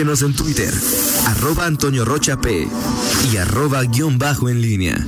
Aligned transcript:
Síguenos 0.00 0.22
en 0.22 0.32
Twitter, 0.32 0.72
arroba 1.26 1.66
Antonio 1.66 2.04
Rocha 2.04 2.40
P 2.40 2.68
y 3.32 3.36
arroba 3.36 3.82
guion 3.82 4.16
bajo 4.16 4.48
en 4.48 4.62
línea. 4.62 5.04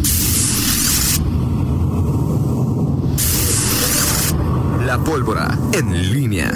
La 4.84 4.98
pólvora 5.04 5.56
en 5.74 6.12
línea. 6.12 6.50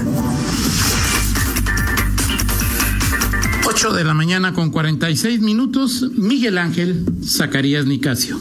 8 3.67 3.93
de 3.93 4.03
la 4.03 4.15
mañana 4.15 4.53
con 4.53 4.71
46 4.71 5.41
minutos, 5.41 6.11
Miguel 6.17 6.59
Ángel 6.59 7.07
Zacarías 7.25 7.87
Nicasio. 7.87 8.37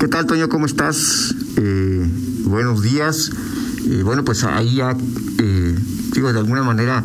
¿Qué 0.00 0.08
tal, 0.08 0.26
Toño? 0.26 0.48
¿Cómo 0.48 0.66
estás? 0.66 1.36
Eh, 1.56 2.04
buenos 2.46 2.82
días. 2.82 3.30
Eh, 3.88 4.02
bueno, 4.02 4.24
pues 4.24 4.42
ahí 4.42 4.74
ya, 4.74 4.96
eh, 5.38 5.78
digo, 6.12 6.32
de 6.32 6.40
alguna 6.40 6.64
manera 6.64 7.04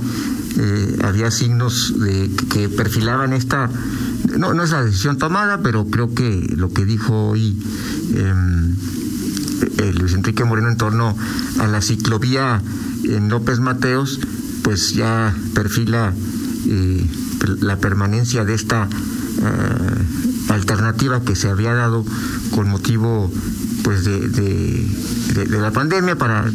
eh, 0.58 0.98
había 1.04 1.32
signos 1.32 2.00
de 2.00 2.30
que 2.52 2.70
perfilaban 2.70 3.34
esta, 3.34 3.70
no, 4.38 4.54
no 4.54 4.64
es 4.64 4.71
la 4.71 4.84
decisión 4.84 5.18
tomada, 5.18 5.61
pero 5.61 5.86
creo 5.86 6.14
que 6.14 6.54
lo 6.56 6.71
que 6.71 6.86
dijo 6.86 7.30
hoy 7.30 7.57
eh, 8.16 8.34
Luis 9.94 10.14
Enrique 10.14 10.44
Moreno 10.44 10.70
en 10.70 10.78
torno 10.78 11.18
a 11.60 11.68
la 11.68 11.82
ciclovía 11.82 12.61
en 13.04 13.30
López 13.30 13.60
Mateos, 13.60 14.20
pues 14.64 14.94
ya 14.94 15.36
perfila 15.54 16.14
eh, 16.68 17.06
la 17.60 17.78
permanencia 17.78 18.46
de 18.46 18.54
esta 18.54 18.88
uh, 18.88 20.54
alternativa 20.54 21.22
que 21.22 21.36
se 21.36 21.50
había 21.50 21.74
dado 21.74 22.06
con 22.52 22.70
motivo 22.70 23.30
pues 23.83 24.06
de, 24.06 24.30
de 24.30 25.60
la 25.60 25.72
pandemia 25.72 26.16
para 26.16 26.50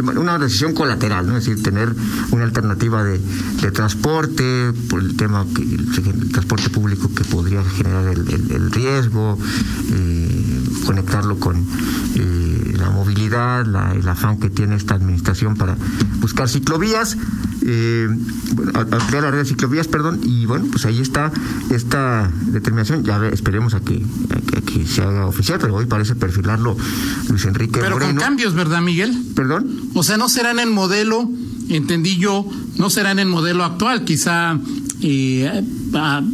una 0.00 0.38
decisión 0.38 0.74
colateral, 0.74 1.26
¿no? 1.26 1.36
es 1.36 1.44
decir, 1.44 1.62
tener 1.62 1.94
una 2.30 2.44
alternativa 2.44 3.04
de, 3.04 3.20
de 3.60 3.70
transporte, 3.70 4.72
por 4.88 5.00
el 5.00 5.16
tema 5.16 5.46
que 5.54 5.62
el, 5.62 6.32
transporte 6.32 6.70
público 6.70 7.10
que 7.14 7.24
podría 7.24 7.64
generar 7.64 8.06
el, 8.08 8.28
el, 8.28 8.70
riesgo, 8.70 9.38
eh, 9.92 10.60
conectarlo 10.84 11.38
con 11.38 11.56
eh, 12.16 12.53
la 12.84 12.90
movilidad, 12.90 13.66
la, 13.66 13.92
el 13.92 14.06
afán 14.08 14.38
que 14.38 14.50
tiene 14.50 14.76
esta 14.76 14.94
administración 14.94 15.56
para 15.56 15.76
buscar 16.20 16.48
ciclovías, 16.48 17.16
eh, 17.66 18.08
bueno, 18.54 18.72
ampliar 18.78 19.22
la 19.22 19.30
red 19.30 19.38
de 19.38 19.44
ciclovías, 19.46 19.88
perdón, 19.88 20.20
y 20.22 20.46
bueno, 20.46 20.66
pues 20.70 20.84
ahí 20.86 21.00
está 21.00 21.32
esta 21.70 22.30
determinación, 22.46 23.04
ya 23.04 23.26
esperemos 23.28 23.74
a 23.74 23.80
que, 23.80 24.02
a, 24.30 24.58
a 24.58 24.60
que 24.60 24.86
se 24.86 25.02
haga 25.02 25.26
oficial, 25.26 25.58
pero 25.60 25.74
hoy 25.74 25.86
parece 25.86 26.14
perfilarlo 26.14 26.76
Luis 27.28 27.44
Enrique 27.46 27.80
Pero 27.80 27.92
Moreno. 27.96 28.12
con 28.12 28.20
cambios, 28.20 28.54
¿verdad, 28.54 28.80
Miguel? 28.82 29.16
Perdón. 29.34 29.80
O 29.94 30.02
sea, 30.02 30.16
no 30.16 30.28
serán 30.28 30.58
en 30.58 30.70
modelo, 30.70 31.28
entendí 31.68 32.16
yo, 32.16 32.46
no 32.78 32.90
serán 32.90 33.18
en 33.18 33.28
modelo 33.28 33.64
actual, 33.64 34.04
quizá 34.04 34.58
eh, 35.00 35.64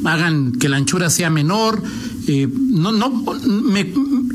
hagan 0.04 0.52
que 0.52 0.68
la 0.68 0.76
anchura 0.76 1.10
sea 1.10 1.30
menor. 1.30 1.82
Eh, 2.26 2.48
no, 2.52 2.92
no, 2.92 3.10
me, 3.46 3.92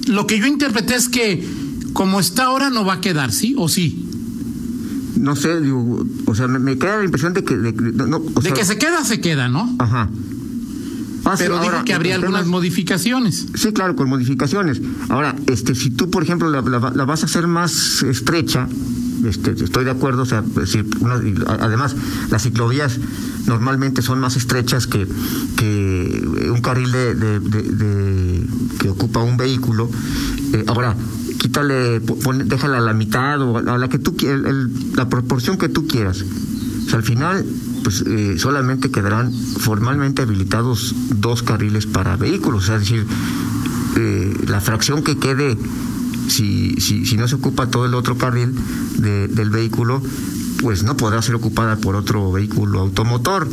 lo 0.07 0.27
que 0.27 0.39
yo 0.39 0.47
interpreté 0.47 0.95
es 0.95 1.07
que 1.07 1.47
como 1.95 2.19
está 2.19 2.43
ahora 2.45 2.69
no 2.69 2.83
va 2.85 2.95
a 2.95 3.01
quedar, 3.01 3.31
¿sí 3.31 3.55
o 3.57 3.67
sí? 3.69 4.07
No 5.17 5.35
sé, 5.35 5.61
digo, 5.61 6.05
o 6.25 6.35
sea, 6.35 6.47
me, 6.47 6.59
me 6.59 6.77
queda 6.77 6.97
la 6.97 7.05
impresión 7.05 7.33
de 7.33 7.43
que... 7.45 7.55
De, 7.57 7.71
no, 7.73 8.17
o 8.17 8.41
de 8.41 8.41
sea, 8.41 8.53
que 8.53 8.65
se 8.65 8.77
queda, 8.77 9.03
se 9.05 9.21
queda, 9.21 9.47
¿no? 9.47 9.73
Ajá. 9.79 10.09
Ah, 11.23 11.35
Pero 11.37 11.55
sí, 11.55 11.61
dijo 11.61 11.73
ahora, 11.73 11.83
que 11.85 11.93
habría 11.93 12.15
algunas 12.15 12.41
es- 12.43 12.47
modificaciones. 12.47 13.45
Sí, 13.55 13.71
claro, 13.71 13.95
con 13.95 14.09
modificaciones. 14.09 14.81
Ahora, 15.09 15.35
este, 15.47 15.73
si 15.73 15.89
tú, 15.89 16.09
por 16.11 16.21
ejemplo, 16.21 16.49
la, 16.51 16.61
la- 16.61 16.91
la 16.93 17.05
vas 17.05 17.23
a 17.23 17.25
hacer 17.27 17.47
más 17.47 18.03
estrecha, 18.03 18.67
este, 19.25 19.51
estoy 19.63 19.85
de 19.85 19.91
acuerdo, 19.91 20.23
o 20.23 20.25
sea, 20.25 20.39
a- 20.43 21.53
además, 21.65 21.95
las 22.29 22.43
ciclovías 22.43 22.99
normalmente 23.47 24.01
son 24.03 24.19
más 24.19 24.35
estrechas 24.35 24.85
que, 24.85 25.07
que 25.57 26.49
un 26.53 26.61
carril 26.61 26.91
de, 26.91 27.15
de- 27.15 27.39
de- 27.39 27.63
de- 27.63 28.47
que 28.79 28.89
ocupa 28.89 29.21
un 29.23 29.37
vehículo. 29.37 29.89
Eh, 30.53 30.63
ahora, 30.67 30.95
quítale, 31.39 31.99
po- 32.01 32.17
pon- 32.19 32.47
déjala 32.47 32.77
a 32.77 32.81
la 32.81 32.93
mitad 32.93 33.41
o 33.41 33.57
a 33.57 33.77
la 33.77 33.87
que 33.89 33.99
tú 33.99 34.15
el- 34.21 34.69
la 34.95 35.09
proporción 35.09 35.57
que 35.57 35.69
tú 35.69 35.87
quieras. 35.87 36.23
O 36.91 36.95
al 36.95 37.03
final, 37.03 37.45
pues 37.83 38.03
eh, 38.07 38.35
solamente 38.37 38.89
quedarán 38.91 39.33
formalmente 39.33 40.21
habilitados 40.21 40.93
dos 41.09 41.43
carriles 41.43 41.85
para 41.85 42.15
vehículos, 42.15 42.69
o 42.69 42.73
es 42.75 42.81
decir, 42.81 43.05
eh, 43.97 44.33
la 44.47 44.61
fracción 44.61 45.03
que 45.03 45.17
quede, 45.17 45.57
si, 46.27 46.75
no 47.17 47.27
se 47.27 47.35
ocupa 47.35 47.67
todo 47.67 47.85
el 47.85 47.93
otro 47.93 48.17
carril 48.17 48.53
de- 48.97 49.27
del 49.27 49.49
vehículo, 49.49 50.01
pues 50.61 50.83
no 50.83 50.95
podrá 50.97 51.21
ser 51.21 51.35
ocupada 51.35 51.75
por 51.77 51.95
otro 51.95 52.31
vehículo 52.31 52.79
automotor. 52.79 53.47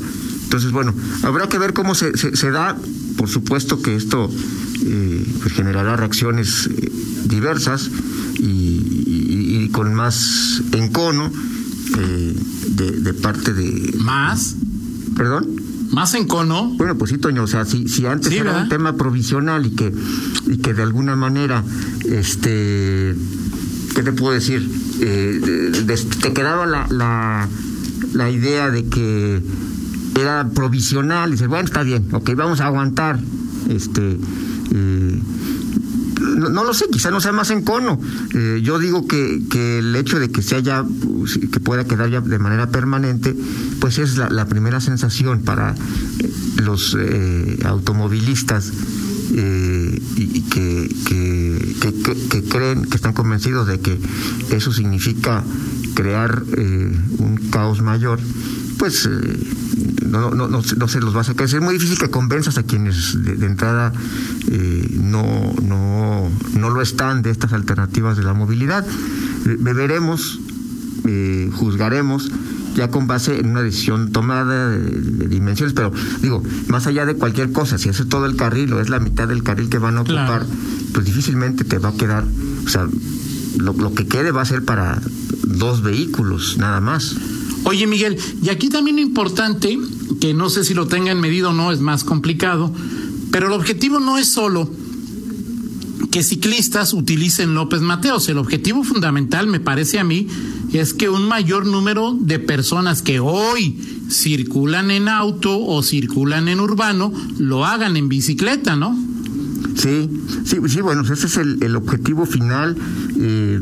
Entonces, 0.44 0.70
bueno, 0.70 0.94
habrá 1.22 1.48
que 1.48 1.58
ver 1.58 1.72
cómo 1.72 1.94
se 1.94 2.50
da. 2.50 2.76
Por 3.16 3.28
supuesto 3.28 3.82
que 3.82 3.96
esto 3.96 4.30
eh, 4.84 5.24
pues 5.40 5.54
generará 5.54 5.96
reacciones 5.96 6.66
eh, 6.66 6.90
diversas 7.26 7.90
y, 8.38 8.42
y- 8.46 9.64
y 9.64 9.68
con 9.70 9.94
más 9.94 10.62
encono 10.72 11.30
eh, 11.98 12.34
de, 12.68 12.90
de 12.92 13.14
parte 13.14 13.52
de... 13.54 13.94
Más, 13.98 14.56
¿Perdón? 15.16 15.46
más 15.90 16.14
en 16.14 16.26
cono. 16.26 16.70
Bueno, 16.78 16.96
pues 16.96 17.10
sí, 17.10 17.18
Toño, 17.18 17.42
o 17.42 17.46
sea, 17.46 17.64
si, 17.66 17.86
si 17.86 18.06
antes 18.06 18.30
Sí, 18.30 18.36
era 18.36 18.44
¿verdad? 18.52 18.62
un 18.62 18.68
tema 18.70 18.96
provisional 18.96 19.66
y 19.66 19.70
que, 19.72 19.92
y 20.46 20.56
que 20.56 20.72
de 20.72 20.82
alguna 20.82 21.16
manera, 21.16 21.62
este, 22.06 23.14
¿qué 23.94 24.02
te 24.02 24.12
puedo 24.12 24.32
decir? 24.32 24.66
Eh, 25.00 25.38
de- 25.72 25.82
de- 25.82 25.96
te 26.22 26.32
quedaba 26.32 26.64
la, 26.66 26.86
la, 26.88 27.46
la 28.14 28.30
idea 28.30 28.70
de 28.70 28.86
que 28.86 29.42
era 30.18 30.48
provisional, 30.50 31.28
y 31.28 31.32
dices, 31.32 31.48
bueno, 31.48 31.66
está 31.66 31.82
bien, 31.82 32.06
ok, 32.12 32.30
vamos 32.36 32.60
a 32.62 32.66
aguantar, 32.66 33.18
este, 33.68 34.16
eh, 34.74 35.20
no, 36.36 36.48
no 36.50 36.64
lo 36.64 36.72
sé, 36.74 36.86
quizá 36.90 37.10
no 37.10 37.20
sea 37.20 37.32
más 37.32 37.50
en 37.50 37.62
cono. 37.62 38.00
Eh, 38.34 38.60
yo 38.62 38.78
digo 38.78 39.06
que, 39.06 39.42
que 39.50 39.78
el 39.78 39.94
hecho 39.96 40.18
de 40.18 40.30
que 40.30 40.42
sea 40.42 40.60
ya, 40.60 40.84
pues, 40.84 41.38
que 41.38 41.60
pueda 41.60 41.84
quedar 41.84 42.10
ya 42.10 42.20
de 42.20 42.38
manera 42.38 42.68
permanente, 42.70 43.36
pues 43.80 43.98
es 43.98 44.16
la, 44.16 44.46
primera 44.46 44.80
sensación 44.80 45.42
para 45.42 45.74
eh, 46.18 46.30
los 46.62 46.96
eh, 46.98 47.58
automovilistas 47.64 48.72
eh, 49.34 50.00
y, 50.16 50.40
que, 50.42 50.94
que, 51.06 51.76
que- 52.30 52.42
creen, 52.48 52.84
que 52.84 52.96
están 52.96 53.12
convencidos 53.12 53.66
de 53.66 53.80
que 53.80 53.98
eso 54.50 54.72
significa 54.72 55.42
crear 55.94 56.42
un 57.18 57.38
caos 57.50 57.80
mayor, 57.82 58.18
pues 58.78 59.08
no, 60.06 60.30
no, 60.30 60.48
no, 60.48 60.60
no 60.76 60.88
se 60.88 61.00
los 61.00 61.14
vas 61.14 61.28
a 61.28 61.34
creer. 61.34 61.54
Es 61.54 61.60
muy 61.62 61.74
difícil 61.74 61.98
que 61.98 62.10
convenzas 62.10 62.58
a 62.58 62.62
quienes 62.62 63.22
de, 63.24 63.36
de 63.36 63.46
entrada 63.46 63.92
eh, 64.50 64.98
no, 65.00 65.54
no, 65.62 66.28
no 66.58 66.70
lo 66.70 66.82
están 66.82 67.22
de 67.22 67.30
estas 67.30 67.52
alternativas 67.52 68.16
de 68.16 68.24
la 68.24 68.34
movilidad. 68.34 68.84
Eh, 69.46 69.56
veremos, 69.60 70.38
eh, 71.06 71.50
juzgaremos 71.54 72.30
ya 72.74 72.88
con 72.90 73.06
base 73.06 73.38
en 73.38 73.48
una 73.50 73.60
decisión 73.62 74.12
tomada 74.12 74.70
de, 74.70 74.78
de 74.80 75.28
dimensiones, 75.28 75.74
pero 75.74 75.92
digo, 76.22 76.42
más 76.68 76.86
allá 76.86 77.04
de 77.04 77.14
cualquier 77.14 77.52
cosa, 77.52 77.76
si 77.76 77.90
es 77.90 78.02
todo 78.08 78.24
el 78.24 78.34
carril 78.36 78.72
o 78.72 78.80
es 78.80 78.88
la 78.88 78.98
mitad 78.98 79.28
del 79.28 79.42
carril 79.42 79.68
que 79.68 79.76
van 79.78 79.98
a 79.98 80.00
ocupar, 80.02 80.46
Claro. 80.46 80.46
pues 80.94 81.04
difícilmente 81.04 81.64
te 81.64 81.78
va 81.78 81.90
a 81.90 81.94
quedar, 81.94 82.24
o 82.64 82.68
sea, 82.70 82.88
lo, 83.58 83.74
lo 83.74 83.92
que 83.92 84.06
quede 84.06 84.30
va 84.30 84.40
a 84.40 84.46
ser 84.46 84.64
para 84.64 85.02
dos 85.44 85.82
vehículos, 85.82 86.56
nada 86.58 86.80
más. 86.80 87.14
Oye, 87.64 87.86
Miguel, 87.86 88.18
y 88.42 88.48
aquí 88.48 88.68
también 88.68 88.98
importante, 88.98 89.78
que 90.20 90.34
no 90.34 90.50
sé 90.50 90.64
si 90.64 90.74
lo 90.74 90.86
tengan 90.86 91.20
medido 91.20 91.50
o 91.50 91.52
no, 91.52 91.70
es 91.72 91.80
más 91.80 92.04
complicado, 92.04 92.72
pero 93.30 93.46
el 93.46 93.52
objetivo 93.52 94.00
no 94.00 94.18
es 94.18 94.28
solo 94.28 94.68
que 96.10 96.22
ciclistas 96.22 96.92
utilicen 96.92 97.54
López 97.54 97.80
Mateos. 97.80 98.28
El 98.28 98.36
objetivo 98.38 98.84
fundamental, 98.84 99.46
me 99.46 99.60
parece 99.60 99.98
a 99.98 100.04
mí, 100.04 100.28
es 100.72 100.92
que 100.92 101.08
un 101.08 101.26
mayor 101.26 101.66
número 101.66 102.16
de 102.20 102.38
personas 102.38 103.00
que 103.00 103.18
hoy 103.20 103.78
circulan 104.10 104.90
en 104.90 105.08
auto 105.08 105.58
o 105.58 105.82
circulan 105.82 106.48
en 106.48 106.60
urbano 106.60 107.12
lo 107.38 107.64
hagan 107.64 107.96
en 107.96 108.08
bicicleta, 108.08 108.76
¿no? 108.76 108.94
Sí, 109.74 110.10
sí, 110.44 110.56
sí, 110.66 110.80
bueno, 110.82 111.02
ese 111.02 111.26
es 111.26 111.36
el, 111.38 111.62
el 111.62 111.76
objetivo 111.76 112.26
final. 112.26 112.76
eh, 113.18 113.60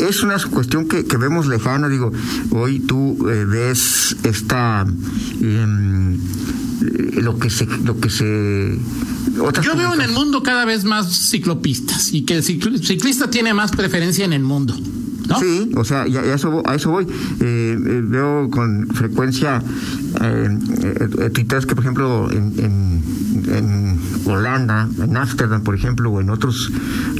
es 0.00 0.22
una 0.22 0.38
cuestión 0.38 0.88
que, 0.88 1.04
que 1.04 1.16
vemos 1.16 1.46
lejana, 1.46 1.88
digo, 1.88 2.12
hoy 2.50 2.80
tú 2.80 3.28
eh, 3.28 3.44
ves 3.44 4.16
esta 4.24 4.84
em, 5.40 6.14
eh, 6.14 7.20
lo 7.22 7.38
que 7.38 7.50
se 7.50 7.66
lo 7.84 7.98
que 8.00 8.10
se 8.10 8.78
otras 9.40 9.64
Yo 9.64 9.76
veo 9.76 9.94
en 9.94 10.00
el 10.00 10.10
mundo 10.12 10.42
cada 10.42 10.64
vez 10.64 10.84
más 10.84 11.30
ciclopistas 11.30 12.12
y 12.12 12.22
que 12.22 12.36
el 12.36 12.44
cicl- 12.44 12.82
ciclista 12.84 13.30
tiene 13.30 13.54
más 13.54 13.70
preferencia 13.70 14.24
en 14.24 14.32
el 14.32 14.42
mundo. 14.42 14.76
Sí, 15.38 15.70
o 15.76 15.84
sea, 15.84 16.08
ya, 16.08 16.22
eso, 16.22 16.62
a 16.66 16.74
eso 16.74 16.90
voy. 16.90 17.04
Eh, 17.04 17.76
eh, 17.78 18.02
veo 18.04 18.50
con 18.50 18.88
frecuencia 18.88 19.62
eh, 20.20 20.58
eh 21.18 21.30
que, 21.32 21.74
por 21.74 21.84
ejemplo, 21.84 22.28
en, 22.32 22.52
en, 22.58 23.02
Holanda, 24.24 24.88
en 25.02 25.16
Ámsterdam, 25.16 25.62
por 25.62 25.74
ejemplo, 25.74 26.10
o 26.10 26.20
en 26.20 26.30
otros 26.30 26.70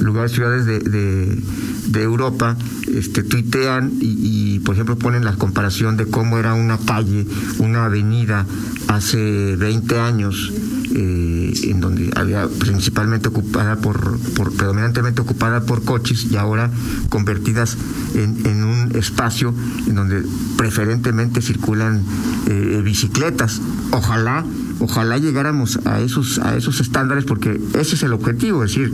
lugares, 0.00 0.32
ciudades 0.32 0.66
de, 0.66 0.78
de, 0.78 2.02
Europa, 2.02 2.56
este, 2.92 3.22
tuitean 3.22 3.92
y, 4.00 4.56
y, 4.56 4.58
por 4.60 4.74
ejemplo, 4.74 4.96
ponen 4.96 5.24
la 5.24 5.34
comparación 5.34 5.96
de 5.96 6.06
cómo 6.06 6.38
era 6.38 6.54
una 6.54 6.78
calle, 6.78 7.26
una 7.58 7.86
avenida 7.86 8.46
hace 8.88 9.56
20 9.56 9.98
años 9.98 10.52
eh, 10.92 11.52
en 11.64 11.80
donde 11.80 12.10
había 12.16 12.48
principalmente 12.48 13.28
ocupada 13.28 13.76
por, 13.76 14.18
predominantemente 14.56 15.20
ocupada 15.20 15.60
por 15.60 15.84
coches 15.84 16.26
y 16.28 16.36
ahora 16.36 16.68
convertidas 17.08 17.76
en, 18.14 18.64
un 18.64 18.90
espacio 18.96 19.54
en 19.86 19.94
donde 19.94 20.24
preferentemente 20.56 21.42
circulan 21.42 22.02
eh, 22.48 22.80
bicicletas. 22.82 23.60
Ojalá, 23.92 24.44
ojalá 24.80 25.18
llegáramos 25.18 25.78
a 25.84 26.00
esos, 26.00 26.38
a 26.38 26.56
esos 26.56 26.80
estándares 26.80 27.24
porque 27.24 27.60
ese 27.78 27.94
es 27.94 28.02
el 28.02 28.12
objetivo, 28.12 28.64
es 28.64 28.74
decir, 28.74 28.92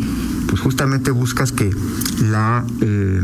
pues 0.48 0.60
justamente 0.60 1.10
buscas 1.10 1.52
que 1.52 1.70
la 2.30 2.64
eh, 2.80 3.20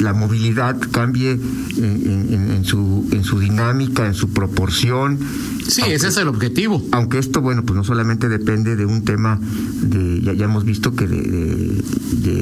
la 0.00 0.12
movilidad 0.12 0.76
cambie 0.90 1.32
en, 1.32 2.64
su, 2.64 3.06
en 3.10 3.24
su 3.24 3.40
dinámica, 3.40 4.06
en 4.06 4.14
su 4.14 4.30
proporción. 4.30 5.18
Sí, 5.66 5.82
ese 5.86 6.08
es 6.08 6.16
el 6.16 6.28
objetivo. 6.28 6.82
Aunque 6.92 7.18
esto, 7.18 7.40
bueno, 7.40 7.64
pues 7.64 7.76
no 7.76 7.84
solamente 7.84 8.28
depende 8.28 8.76
de 8.76 8.86
un 8.86 9.04
tema 9.04 9.38
de, 9.82 10.20
ya, 10.22 10.32
ya 10.32 10.44
hemos 10.44 10.64
visto 10.64 10.94
que 10.94 11.06
de, 11.06 11.82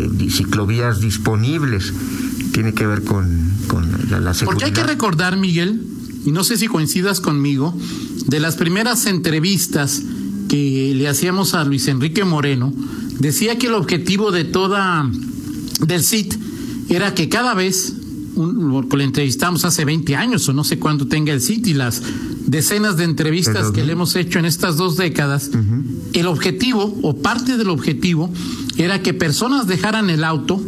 de, 0.09 0.31
ciclovías 0.31 1.01
disponibles, 1.01 1.93
tiene 2.53 2.75
que 2.75 2.87
ver 2.87 3.03
con, 3.03 3.51
con 3.69 3.91
la, 4.11 4.21
la 4.21 4.35
seguridad. 4.35 4.45
Porque 4.45 4.65
hay 4.65 4.73
que 4.73 4.85
recordar, 4.85 5.37
Miguel, 5.37 5.81
y 6.25 6.33
no 6.33 6.45
sé 6.45 6.57
si 6.57 6.69
coincidas 6.69 7.21
conmigo, 7.21 7.75
de 8.27 8.41
las 8.41 8.57
primeras 8.57 9.07
entrevistas 9.07 10.03
que 10.49 10.93
le 10.95 11.09
hacíamos 11.09 11.55
a 11.55 11.65
Luis 11.65 11.89
Enrique 11.89 12.25
Moreno, 12.25 12.73
decía 13.19 13.59
que 13.59 13.67
el 13.67 13.75
objetivo 13.75 14.31
de 14.33 14.45
toda 14.45 15.11
del 15.81 16.03
CIT 16.03 16.35
era 16.89 17.15
que 17.15 17.29
cada 17.29 17.55
vez, 17.55 17.95
un, 18.35 18.87
lo 18.91 19.01
entrevistamos 19.01 19.65
hace 19.65 19.85
20 19.85 20.17
años 20.17 20.49
o 20.49 20.53
no 20.53 20.65
sé 20.65 20.79
cuánto 20.79 21.07
tenga 21.07 21.33
el 21.33 21.41
CIT 21.41 21.67
y 21.69 21.75
las 21.75 22.03
decenas 22.47 22.97
de 22.97 23.05
entrevistas 23.05 23.71
que 23.71 23.85
le 23.85 23.93
hemos 23.93 24.17
hecho 24.17 24.39
en 24.39 24.45
estas 24.45 24.77
dos 24.77 24.97
décadas, 24.97 25.51
el 26.13 26.27
objetivo 26.27 26.99
o 27.03 27.17
parte 27.17 27.57
del 27.57 27.71
objetivo 27.71 28.31
era 28.77 29.03
que 29.03 29.15
personas 29.15 29.67
dejaran 29.67 30.11
el 30.11 30.25
auto 30.25 30.61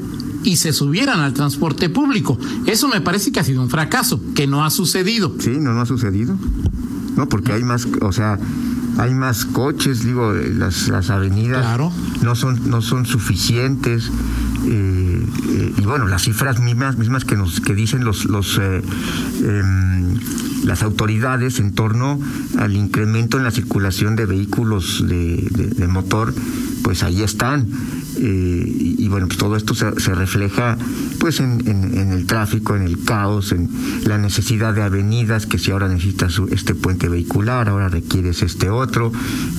y 0.47 0.57
se 0.57 0.73
subieran 0.73 1.21
al 1.21 1.35
transporte 1.35 1.89
público. 1.89 2.39
Eso 2.67 2.87
me 2.89 3.01
parece 3.01 3.33
que 3.33 3.41
ha 3.41 3.45
sido 3.45 3.61
un 3.61 3.69
fracaso, 3.69 4.21
que 4.35 4.47
no 4.47 4.65
ha 4.65 4.71
sucedido. 4.71 5.35
Sí, 5.41 5.51
no, 5.59 5.75
no 5.75 5.81
ha 5.81 5.87
sucedido. 5.87 6.37
No, 7.17 7.29
porque 7.29 7.53
hay 7.53 7.65
más, 7.65 7.89
o 8.01 8.13
sea, 8.13 8.39
hay 8.97 9.13
más 9.13 9.45
coches, 9.45 10.05
digo, 10.05 10.33
las, 10.33 10.87
las 10.89 11.11
avenidas 11.11 11.79
no 12.23 12.37
son 12.37 12.71
no 12.71 12.81
son 12.81 13.07
suficientes. 13.07 14.11
Y 15.79 15.83
bueno, 15.83 16.07
las 16.07 16.23
cifras 16.23 16.61
mismas, 16.61 16.97
mismas 16.97 17.25
que 17.25 17.37
nos 17.37 17.61
que 17.61 17.75
dicen 17.75 18.05
los, 18.05 18.25
los 18.25 18.59
eh, 18.59 18.83
em, 19.45 20.19
las 20.67 20.83
autoridades 20.83 21.61
en 21.61 21.73
torno 21.73 22.21
al 22.59 22.77
incremento 22.77 23.37
en 23.37 23.45
la 23.45 23.51
circulación 23.51 24.17
de 24.17 24.27
vehículos 24.27 25.05
de, 25.07 25.87
motor, 25.89 26.35
pues 26.83 27.03
ahí 27.03 27.23
están. 27.23 27.69
Eh, 28.19 28.95
y, 28.99 29.09
bueno, 29.09 29.27
pues 29.27 29.39
todo 29.39 29.57
esto 29.57 29.75
se, 29.75 30.15
refleja 30.15 30.77
pues 31.21 31.41
en, 31.41 31.61
el 31.67 32.27
tráfico, 32.27 32.75
en 32.75 32.83
el 32.83 33.05
caos, 33.05 33.53
en 33.53 33.69
la 34.05 34.19
necesidad 34.19 34.75
de 34.75 34.83
avenidas, 34.83 35.47
que 35.47 35.59
si 35.59 35.71
ahora 35.71 35.89
necesitas 35.89 36.41
este 36.51 36.75
puente 36.75 37.09
vehicular, 37.09 37.69
ahora 37.69 37.89
requieres 37.89 38.43
este 38.43 38.69
otro, 38.69 39.13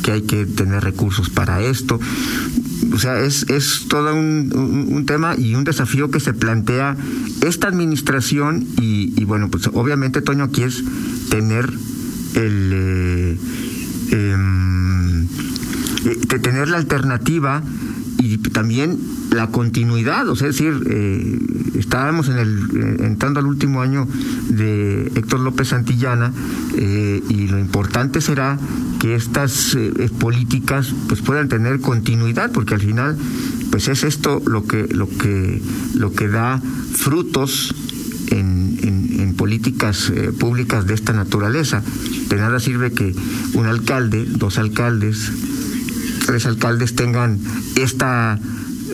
que 0.04 0.12
hay 0.12 0.22
que 0.24 0.46
tener 0.46 0.84
recursos 0.84 1.30
para 1.30 1.62
esto. 1.62 2.00
O 2.94 3.00
sea, 3.00 3.20
es, 3.20 3.44
es 3.50 3.86
todo 3.88 4.14
un, 4.14 5.04
tema 5.06 5.36
y 5.38 5.56
un 5.56 5.64
desafío 5.64 6.10
que 6.10 6.20
se 6.20 6.34
plantea 6.34 6.96
esta 7.46 7.68
administración 7.68 8.66
y, 8.80 9.24
bueno, 9.26 9.50
pues 9.50 9.68
obviamente, 9.68 10.22
Toño, 10.22 10.46
aquí 10.46 10.64
es 10.64 10.84
tener 11.30 11.72
el... 12.36 12.72
Eh, 12.74 13.38
em, 14.12 15.24
eh, 16.06 16.40
tener 16.42 16.70
la 16.70 16.78
alternativa 16.78 17.62
y 17.62 17.87
también 18.58 18.98
la 19.30 19.52
continuidad, 19.52 20.28
o 20.30 20.36
sea, 20.36 20.48
es 20.48 20.58
decir, 20.58 20.82
eh, 20.90 21.40
estábamos 21.76 22.28
en 22.28 22.40
el, 22.40 22.58
eh, 22.74 23.06
entrando 23.06 23.40
al 23.40 23.46
último 23.46 23.84
año 23.84 24.08
de 24.50 25.12
Héctor 25.14 25.42
López 25.42 25.68
Santillana 25.68 26.34
eh, 26.76 27.22
y 27.30 27.48
lo 27.50 27.60
importante 27.60 28.20
será 28.20 28.58
que 29.00 29.14
estas 29.14 29.78
políticas 30.18 30.92
pues 31.08 31.22
puedan 31.22 31.50
tener 31.50 31.82
continuidad, 31.82 32.52
porque 32.52 32.74
al 32.74 32.82
final 32.82 33.16
pues 33.70 33.90
es 33.90 34.04
esto 34.04 34.42
lo 34.48 34.66
que 34.66 34.88
lo 34.88 35.08
que 35.08 35.62
lo 35.94 36.14
que 36.14 36.28
da 36.28 36.60
frutos 36.94 37.76
en, 38.32 38.80
en, 38.82 39.20
en 39.20 39.36
políticas 39.36 40.12
públicas 40.40 40.88
de 40.88 40.96
esta 40.96 41.14
naturaleza. 41.14 41.84
De 42.28 42.38
nada 42.38 42.60
sirve 42.60 42.92
que 42.92 43.14
un 43.54 43.68
alcalde, 43.68 44.26
dos 44.26 44.58
alcaldes, 44.58 45.32
tres 46.28 46.46
alcaldes 46.46 46.94
tengan 46.94 47.40
esta, 47.78 48.38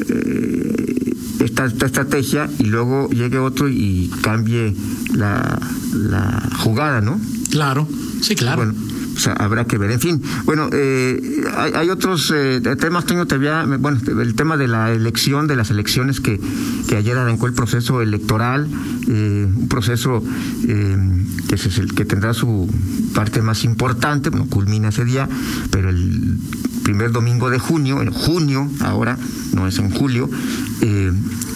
eh, 0.07 1.13
esta, 1.43 1.65
estrategia 1.65 2.47
y 2.59 2.65
luego 2.65 3.09
llegue 3.09 3.39
otro 3.39 3.67
y 3.67 4.11
cambie 4.21 4.75
la, 5.15 5.59
la 5.93 6.49
jugada, 6.59 7.01
¿no? 7.01 7.19
Claro, 7.49 7.87
sí, 8.21 8.35
claro. 8.35 8.57
Bueno, 8.57 8.75
o 9.15 9.19
sea, 9.19 9.33
habrá 9.33 9.65
que 9.65 9.77
ver. 9.77 9.91
En 9.91 9.99
fin, 9.99 10.21
bueno, 10.45 10.69
eh, 10.71 11.43
hay, 11.55 11.89
otros 11.89 12.31
eh, 12.35 12.61
temas, 12.79 13.05
tengo 13.05 13.25
todavía, 13.25 13.65
bueno, 13.79 13.99
el 14.21 14.35
tema 14.35 14.57
de 14.57 14.67
la 14.67 14.91
elección, 14.91 15.47
de 15.47 15.55
las 15.55 15.69
elecciones 15.69 16.19
que, 16.19 16.39
que 16.87 16.95
ayer 16.95 17.17
arrancó 17.17 17.47
el 17.47 17.53
proceso 17.53 18.01
electoral, 18.01 18.67
eh, 19.07 19.47
un 19.55 19.67
proceso 19.67 20.23
que, 20.65 21.55
es 21.55 21.77
el, 21.77 21.93
que 21.93 22.05
tendrá 22.05 22.33
su 22.33 22.69
parte 23.13 23.41
más 23.41 23.63
importante, 23.63 24.29
bueno, 24.29 24.47
culmina 24.47 24.89
ese 24.89 25.05
día, 25.05 25.29
pero 25.71 25.89
el 25.89 26.39
primer 26.83 27.11
domingo 27.11 27.49
de 27.49 27.59
junio, 27.59 28.01
en 28.01 28.11
junio 28.11 28.69
ahora, 28.81 29.17
no 29.53 29.67
es 29.67 29.77
en 29.77 29.89
julio, 29.91 30.29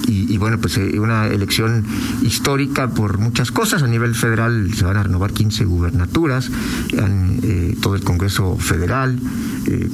eh, 0.08 0.26
y, 0.30 0.38
bueno, 0.38 0.58
pues 0.60 0.78
eh, 0.78 1.00
una 1.00 1.28
elección 1.28 1.86
histórica 2.22 2.90
por 2.90 3.18
muchas 3.18 3.52
cosas. 3.52 3.84
A 3.84 3.88
nivel 3.88 4.16
federal 4.16 4.74
se 4.74 4.86
van 4.86 4.98
a 4.98 5.04
renovar 5.04 5.34
15 5.34 5.66
gubernaturas, 5.66 6.50
eh, 6.92 7.76
todo 7.82 7.96
el 7.96 8.04
Congreso 8.04 8.58
Federal, 8.58 9.20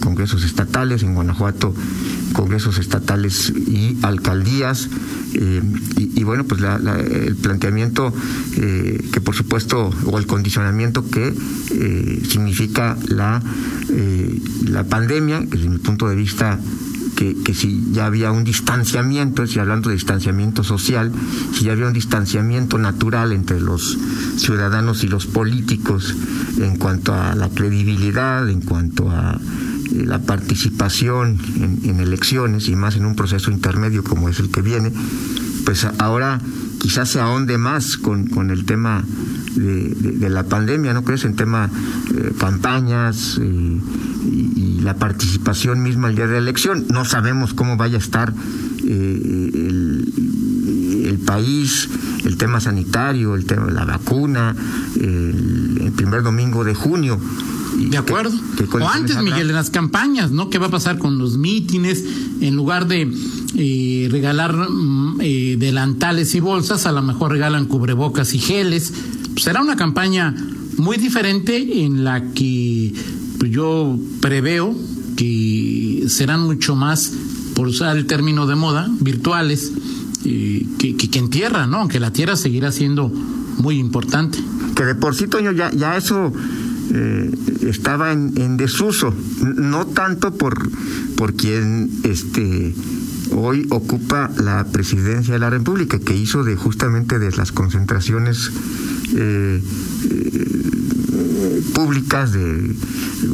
congresos 0.02 0.44
estatales, 0.44 1.02
en 1.02 1.16
Guanajuato, 1.16 1.74
congresos 2.34 2.78
estatales 2.78 3.52
y 3.56 3.98
alcaldías. 4.04 4.90
Y, 5.34 6.24
bueno, 6.24 6.44
pues 6.44 6.62
el 6.62 7.36
planteamiento 7.36 8.14
que 8.56 9.22
por 9.22 9.36
supuesto, 9.36 9.90
o 10.06 10.18
el 10.20 10.28
condicionamiento 10.28 11.10
que 11.10 11.34
significa 12.28 12.98
la, 13.08 13.42
la 14.68 14.84
pandemia, 14.84 15.40
que 15.42 15.58
desde 15.58 15.70
mi 15.70 15.80
punto 15.80 16.08
de 16.08 16.16
vista 16.16 16.60
que, 17.44 17.54
si 17.54 17.84
ya 17.92 18.06
había 18.06 18.32
un 18.32 18.44
distanciamiento, 18.44 19.48
si 19.48 19.60
hablando 19.60 19.90
de 19.90 19.96
distanciamiento 19.96 20.64
social, 20.64 21.12
si 21.54 21.66
ya 21.66 21.74
había 21.74 21.88
un 21.88 21.94
distanciamiento 21.94 22.78
natural 22.78 23.32
entre 23.32 23.60
los 23.60 23.98
ciudadanos 24.38 25.04
y 25.04 25.08
los 25.08 25.26
políticos 25.26 26.16
en 26.60 26.78
cuanto 26.78 27.14
a 27.14 27.36
la 27.36 27.50
credibilidad, 27.50 28.50
en 28.50 28.62
cuanto 28.62 29.10
a 29.10 29.40
eh, 29.92 30.06
la 30.06 30.20
participación 30.20 31.40
en, 31.56 32.00
elecciones 32.00 32.68
y 32.68 32.76
más 32.76 32.96
en 32.96 33.06
un 33.06 33.16
proceso 33.16 33.52
intermedio 33.52 34.04
como 34.04 34.30
es 34.30 34.40
el 34.40 34.50
que 34.50 34.62
viene, 34.62 34.92
pues 35.66 35.86
ahora 36.00 36.42
quizás 36.80 37.10
se 37.10 37.20
ahonde 37.20 37.58
más 37.58 37.98
con, 37.98 38.28
con 38.28 38.50
el 38.50 38.66
tema 38.66 39.04
de, 39.56 40.30
la 40.30 40.44
pandemia, 40.44 40.94
¿no 40.94 41.04
crees? 41.04 41.26
En 41.26 41.36
tema 41.36 41.70
eh, 42.16 42.32
campañas 42.38 43.40
eh, 43.42 43.80
y, 44.56 44.82
la 44.82 44.96
participación 44.96 45.82
misma 45.82 46.10
el 46.10 46.16
día 46.16 46.28
de 46.28 46.34
la 46.34 46.40
elección. 46.40 46.86
No 46.90 47.06
sabemos 47.06 47.54
cómo 47.54 47.78
vaya 47.78 47.96
a 47.96 48.00
estar 48.00 48.34
eh, 48.86 49.22
el, 51.06 51.20
país, 51.26 51.90
el 52.26 52.38
tema 52.38 52.60
sanitario, 52.60 53.36
el 53.36 53.46
tema 53.46 53.68
de 53.68 53.74
la 53.74 53.86
vacuna, 53.86 54.54
el, 55.00 55.94
primer 55.96 56.24
domingo 56.24 56.64
de 56.64 56.76
junio. 56.76 57.20
De 57.78 57.98
acuerdo. 57.98 58.38
o 58.72 58.88
antes, 58.88 59.18
Miguel, 59.18 59.48
de 59.48 59.54
las 59.54 59.70
campañas, 59.70 60.32
¿no? 60.32 60.50
¿Qué 60.50 60.58
va 60.60 60.68
a 60.68 60.72
pasar 60.72 60.98
con 60.98 61.18
los 61.18 61.38
mítines? 61.38 62.04
En 62.42 62.56
lugar 62.56 62.88
de 62.88 63.10
eh, 63.56 64.08
regalar 64.12 64.56
mm, 64.56 65.20
eh, 65.22 65.56
delantales 65.60 66.34
y 66.34 66.40
bolsas, 66.40 66.88
a 66.88 66.92
lo 66.92 67.02
mejor 67.04 67.32
regalan 67.32 67.66
cubrebocas 67.66 68.34
y 68.34 68.40
geles. 68.40 68.94
Será 69.38 69.62
una 69.62 69.76
campaña 69.76 70.36
muy 70.78 70.98
diferente 70.98 71.84
en 71.84 72.04
la 72.04 72.32
que 72.34 72.94
yo 73.50 73.98
preveo 74.22 74.76
que 75.16 76.06
serán 76.08 76.42
mucho 76.42 76.76
más, 76.76 77.14
por 77.56 77.68
usar 77.68 77.98
el 77.98 78.06
término 78.08 78.48
de 78.48 78.56
moda, 78.56 78.90
virtuales 79.00 79.72
eh, 80.26 80.66
que, 80.80 80.96
que, 80.96 81.10
que 81.10 81.20
en 81.20 81.30
tierra, 81.30 81.68
¿no? 81.68 81.78
Aunque 81.78 82.00
la 82.00 82.12
tierra 82.12 82.36
seguirá 82.36 82.72
siendo 82.72 83.10
muy 83.58 83.78
importante. 83.78 84.40
Que 84.76 84.86
de 84.86 84.96
por 84.96 85.16
sí, 85.16 85.28
Toño, 85.28 85.52
ya, 85.52 85.72
ya 85.72 85.98
eso 85.98 86.32
eh, 86.94 87.32
estaba 87.68 88.12
en, 88.12 88.34
en, 88.38 88.58
desuso, 88.58 89.14
no 89.42 89.86
tanto 89.88 90.34
por, 90.34 90.70
por 91.16 91.36
quien 91.36 91.92
este, 92.04 92.74
hoy 93.32 93.68
ocupa 93.70 94.32
la 94.42 94.66
presidencia 94.66 95.34
de 95.34 95.40
la 95.40 95.50
República, 95.50 96.00
que 96.00 96.16
hizo 96.16 96.44
de 96.44 96.56
justamente 96.56 97.20
de 97.20 97.32
las 97.32 97.52
concentraciones 97.52 98.52
eh, 99.16 99.62
eh, 100.10 101.64
públicas 101.74 102.32
de 102.32 102.76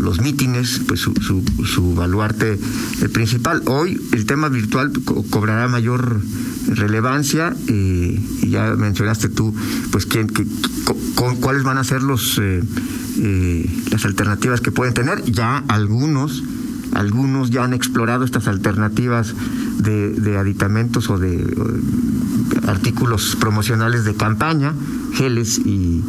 los 0.02 0.22
mítines, 0.22 0.82
pues 0.88 1.00
su, 1.00 1.14
su, 1.16 1.44
su 1.66 1.94
baluarte 1.94 2.60
principal. 3.12 3.62
Hoy 3.66 4.00
el 4.14 4.26
tema 4.26 4.50
virtual 4.50 4.92
co 5.04 5.24
cobrará 5.30 5.68
mayor 5.68 6.22
relevancia 6.68 7.56
eh, 7.68 8.20
y 8.42 8.50
ya 8.50 8.76
mencionaste 8.76 9.30
tú, 9.30 9.54
pues 9.92 10.06
quién, 10.06 10.28
con, 11.16 11.38
cuáles 11.38 11.64
van 11.64 11.78
a 11.78 11.84
ser 11.84 12.04
los 12.04 12.38
eh, 12.40 12.62
eh, 13.18 13.70
las 13.92 14.06
alternativas 14.06 14.62
que 14.62 14.72
pueden 14.72 14.94
tener. 14.94 15.24
Ya 15.26 15.64
algunos 15.68 16.44
algunos 16.94 17.52
ya 17.52 17.64
han 17.64 17.74
explorado 17.74 18.26
estas 18.26 18.48
alternativas 18.48 19.36
de, 19.78 20.38
aditamentos 20.38 21.10
o 21.10 21.20
de, 21.20 21.46
artículos 22.68 23.38
promocionales 23.40 24.06
de 24.06 24.16
campaña, 24.16 24.74
geles 25.14 25.60
y, 25.64 26.02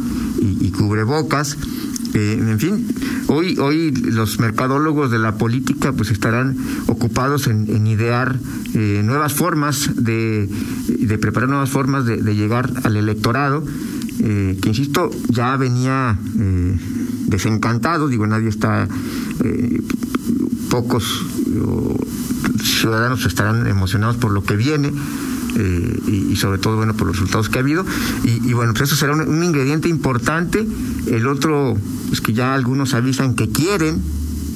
cubrebocas. 0.77 1.57
Eh, 2.13 2.37
en 2.39 2.59
fin, 2.59 2.87
hoy, 3.27 3.57
hoy 3.57 3.91
los 3.91 4.39
mercadólogos 4.39 5.11
de 5.11 5.19
la 5.19 5.37
política 5.37 5.93
pues 5.93 6.11
estarán 6.11 6.57
ocupados 6.87 7.47
en, 7.47 7.87
idear 7.87 8.37
eh, 8.73 9.01
nuevas 9.03 9.33
formas 9.33 9.91
de, 9.95 10.49
de, 10.87 11.17
preparar 11.17 11.49
nuevas 11.49 11.69
formas 11.69 12.05
de, 12.05 12.35
llegar 12.35 12.71
al 12.83 12.97
electorado, 12.97 13.63
eh, 14.19 14.57
que 14.61 14.69
insisto, 14.69 15.09
ya 15.29 15.55
venía 15.57 16.17
eh, 16.39 16.77
desencantado, 17.27 18.07
digo, 18.07 18.27
nadie 18.27 18.49
está 18.49 18.87
pocos 20.69 21.25
ciudadanos 22.63 23.25
estarán 23.25 23.67
emocionados 23.67 24.17
por 24.17 24.31
lo 24.31 24.43
que 24.43 24.55
viene. 24.55 24.91
Eh, 25.57 25.99
y, 26.07 26.31
y, 26.31 26.35
sobre 26.37 26.59
todo 26.59 26.77
bueno 26.77 26.93
por 26.93 27.07
los 27.07 27.17
resultados 27.17 27.49
que 27.49 27.57
ha 27.57 27.61
habido. 27.61 27.85
Y, 28.23 28.49
y 28.49 28.53
bueno 28.53 28.73
pues 28.73 28.83
eso 28.83 28.95
será 28.95 29.13
un, 29.13 29.21
un, 29.21 29.43
ingrediente 29.43 29.89
importante. 29.89 30.65
El 31.07 31.27
otro 31.27 31.75
es 32.11 32.21
que 32.21 32.33
ya 32.33 32.53
algunos 32.53 32.93
avisan 32.93 33.35
que 33.35 33.49
quieren 33.49 34.01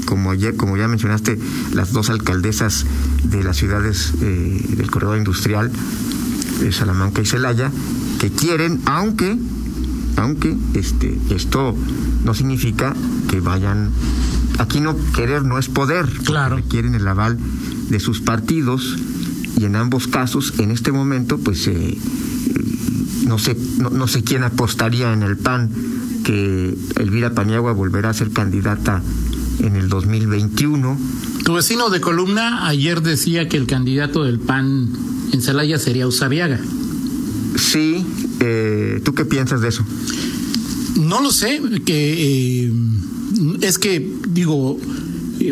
como 0.06 0.32
ayer 0.32 0.56
como 0.56 0.78
ya 0.78 0.88
mencionaste 0.88 1.38
las 1.74 1.92
dos 1.92 2.10
alcaldesas 2.10 2.86
de 3.24 3.44
las 3.44 3.58
ciudades 3.58 4.14
eh, 4.22 4.66
del 4.78 4.90
corredor 4.90 5.18
industrial 5.18 5.72
de 6.60 6.72
Salamanca 6.72 7.22
y 7.22 7.26
Celaya 7.26 7.72
que 8.20 8.32
quieren 8.32 8.82
aunque 8.86 9.38
aunque 10.16 10.56
este 10.74 11.20
esto 11.32 11.76
no 12.24 12.34
significa 12.34 12.96
que 13.30 13.42
vayan 13.42 13.92
aquí 14.60 14.80
no 14.80 14.96
querer 15.14 15.44
no 15.44 15.60
es 15.60 15.68
poder 15.68 16.06
claro. 16.24 16.62
quieren 16.70 16.96
el 16.96 17.08
aval 17.08 17.38
de 17.90 18.00
sus 18.00 18.22
partidos 18.22 18.96
y 19.58 19.66
en 19.66 19.76
ambos 19.76 20.08
casos 20.08 20.54
en 20.60 20.72
este 20.72 20.92
momento 20.92 21.38
pues 21.38 21.68
eh, 21.68 21.98
no 23.26 23.38
sé 23.38 23.58
no, 23.80 23.90
no, 23.90 24.08
sé 24.08 24.24
quién 24.24 24.44
apostaría 24.44 25.14
en 25.14 25.24
el 25.24 25.38
PAN 25.38 25.70
que 26.24 26.76
Elvira 26.98 27.34
Paniagua 27.34 27.72
volverá 27.72 28.10
a 28.10 28.14
ser 28.14 28.32
candidata 28.32 29.02
en 29.60 29.76
el 29.76 29.90
2021 29.90 30.98
tu 31.44 31.54
vecino 31.54 31.90
de 31.90 32.02
columna 32.02 32.68
ayer 32.68 33.02
decía 33.02 33.48
que 33.48 33.58
el 33.58 33.68
candidato 33.68 34.24
del 34.24 34.40
PAN 34.40 34.90
en 35.32 35.42
Celaya 35.42 35.80
sería 35.80 36.08
Usabiaga. 36.08 36.60
Sí 37.56 38.06
eh, 38.40 39.02
tú 39.04 39.14
qué 39.14 39.26
piensas 39.26 39.62
de 39.62 39.70
eso 39.70 39.86
no 40.98 41.22
lo 41.22 41.32
sé 41.32 41.62
que 41.86 42.66
eh, 42.66 42.74
es 43.62 43.80
que 43.80 44.14
digo 44.30 44.78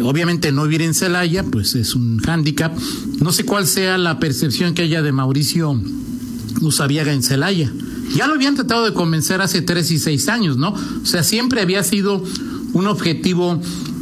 obviamente 0.03 0.51
no 0.51 0.63
vivir 0.63 0.81
en 0.81 0.93
Celaya, 0.93 1.43
pues 1.43 1.75
es 1.75 1.95
un 1.95 2.19
hándicap. 2.19 2.77
No 3.19 3.31
sé 3.31 3.45
cuál 3.45 3.67
sea 3.67 3.97
la 3.97 4.19
percepción 4.19 4.73
que 4.73 4.83
haya 4.83 5.01
de 5.01 5.11
Mauricio 5.11 5.79
Usabiaga 6.61 7.13
en 7.13 7.23
Celaya. 7.23 7.71
Ya 8.15 8.27
lo 8.27 8.33
habían 8.33 8.55
tratado 8.55 8.85
de 8.85 8.93
convencer 8.93 9.41
hace 9.41 9.61
tres 9.61 9.91
y 9.91 9.99
seis 9.99 10.27
años, 10.27 10.57
¿no? 10.57 10.69
O 10.69 11.05
sea, 11.05 11.23
siempre 11.23 11.61
había 11.61 11.83
sido 11.83 12.23
un 12.73 12.87
objetivo 12.87 13.59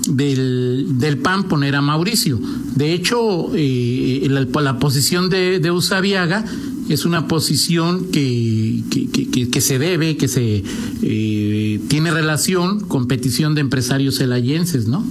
del, 0.08 0.86
del 0.98 1.18
PAN 1.18 1.44
poner 1.44 1.76
a 1.76 1.82
Mauricio. 1.82 2.40
De 2.76 2.94
hecho, 2.94 3.52
eh, 3.56 4.28
la, 4.30 4.62
la, 4.62 4.80
posición 4.80 5.30
de, 5.30 5.60
de 5.60 5.72
Usabiaga 5.72 6.46
es 6.90 7.06
una 7.06 7.28
posición 7.28 8.06
que, 8.12 8.84
que, 8.90 9.50
que, 9.50 9.62
se 9.62 9.80
debe, 9.80 10.18
que 10.18 10.28
se 10.28 10.64
eh, 11.02 11.80
tiene 11.88 12.12
relación 12.12 12.82
con 12.82 13.08
petición 13.08 13.56
de 13.56 13.62
empresarios 13.62 14.18
celayenses, 14.18 14.88
¿no? 14.88 15.06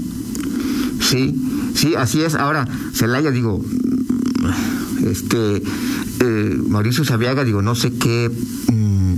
Sí, 1.00 1.34
sí, 1.74 1.94
así 1.94 2.22
es. 2.22 2.34
Ahora, 2.34 2.68
Celaya, 2.92 3.30
digo, 3.30 3.64
este, 5.04 5.62
eh, 6.20 6.60
Mauricio 6.68 7.04
Sabiaga, 7.04 7.44
digo, 7.44 7.62
no 7.62 7.74
sé 7.74 7.92
qué 7.94 8.30
mm, 8.72 9.14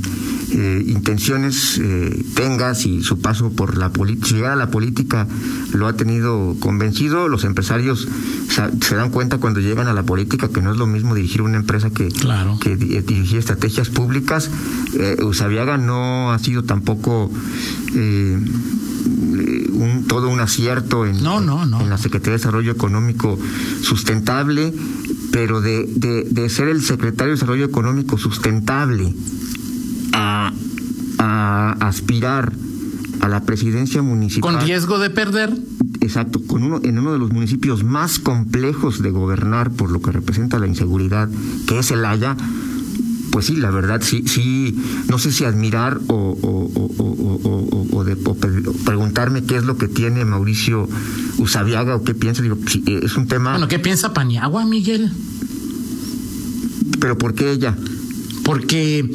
eh, 0.52 0.84
intenciones 0.86 1.78
eh, 1.78 2.24
tenga, 2.34 2.74
si 2.74 3.02
su 3.02 3.20
paso 3.20 3.50
por 3.50 3.76
la 3.76 3.90
política, 3.90 4.26
si 4.28 4.34
llegar 4.34 4.52
a 4.52 4.56
la 4.56 4.70
política 4.70 5.26
lo 5.72 5.86
ha 5.86 5.94
tenido 5.94 6.56
convencido, 6.60 7.28
los 7.28 7.44
empresarios 7.44 8.06
se 8.80 8.94
dan 8.94 9.10
cuenta 9.10 9.38
cuando 9.38 9.60
llegan 9.60 9.88
a 9.88 9.94
la 9.94 10.02
política 10.02 10.48
que 10.48 10.60
no 10.60 10.72
es 10.72 10.76
lo 10.76 10.86
mismo 10.86 11.14
dirigir 11.14 11.42
una 11.42 11.56
empresa 11.56 11.90
que, 11.90 12.08
claro. 12.08 12.58
que 12.60 12.76
dirigir 12.76 13.38
estrategias 13.38 13.88
públicas. 13.88 14.50
Eh, 14.94 15.16
Usabiaga 15.22 15.78
no 15.78 16.32
ha 16.32 16.38
sido 16.38 16.62
tampoco 16.62 17.30
eh, 17.94 18.38
un, 19.82 20.06
todo 20.06 20.28
un 20.28 20.40
acierto 20.40 21.06
en, 21.06 21.22
no, 21.22 21.40
no, 21.40 21.66
no. 21.66 21.80
en 21.80 21.90
la 21.90 21.98
Secretaría 21.98 22.32
de 22.32 22.38
Desarrollo 22.38 22.72
Económico 22.72 23.38
Sustentable, 23.82 24.72
pero 25.32 25.60
de, 25.60 25.86
de, 25.86 26.24
de 26.24 26.48
ser 26.48 26.68
el 26.68 26.82
secretario 26.82 27.32
de 27.32 27.36
Desarrollo 27.36 27.64
Económico 27.64 28.18
Sustentable 28.18 29.14
a, 30.12 30.52
a 31.18 31.72
aspirar 31.80 32.52
a 33.20 33.28
la 33.28 33.44
presidencia 33.44 34.02
municipal. 34.02 34.56
Con 34.56 34.64
riesgo 34.64 34.98
de 34.98 35.10
perder. 35.10 35.56
Exacto, 36.00 36.42
con 36.44 36.64
uno, 36.64 36.80
en 36.82 36.98
uno 36.98 37.12
de 37.12 37.18
los 37.18 37.30
municipios 37.30 37.84
más 37.84 38.18
complejos 38.18 39.00
de 39.00 39.10
gobernar 39.10 39.70
por 39.70 39.90
lo 39.90 40.02
que 40.02 40.10
representa 40.10 40.58
la 40.58 40.66
inseguridad, 40.66 41.28
que 41.68 41.78
es 41.78 41.92
el 41.92 42.04
Haya, 42.04 42.36
pues 43.30 43.46
sí, 43.46 43.56
la 43.56 43.70
verdad, 43.70 44.02
sí, 44.02 44.24
sí, 44.26 44.76
no 45.08 45.18
sé 45.18 45.30
si 45.30 45.44
admirar 45.44 46.00
o, 46.08 46.14
o, 46.14 47.91
o, 47.91 47.91
o 48.02 48.04
de, 48.04 48.16
preguntarme 48.84 49.44
qué 49.44 49.56
es 49.56 49.64
lo 49.64 49.76
que 49.76 49.88
tiene 49.88 50.24
Mauricio 50.24 50.88
Usabiaga 51.38 51.96
o 51.96 52.04
qué 52.04 52.14
piensa, 52.14 52.42
digo, 52.42 52.56
sí, 52.66 52.82
es 52.86 53.16
un 53.16 53.26
tema... 53.26 53.52
Bueno, 53.52 53.68
¿qué 53.68 53.78
piensa 53.78 54.12
Paniagua, 54.12 54.64
Miguel? 54.64 55.10
Pero 57.00 57.18
¿por 57.18 57.34
qué 57.34 57.52
ella? 57.52 57.76
Porque 58.44 59.08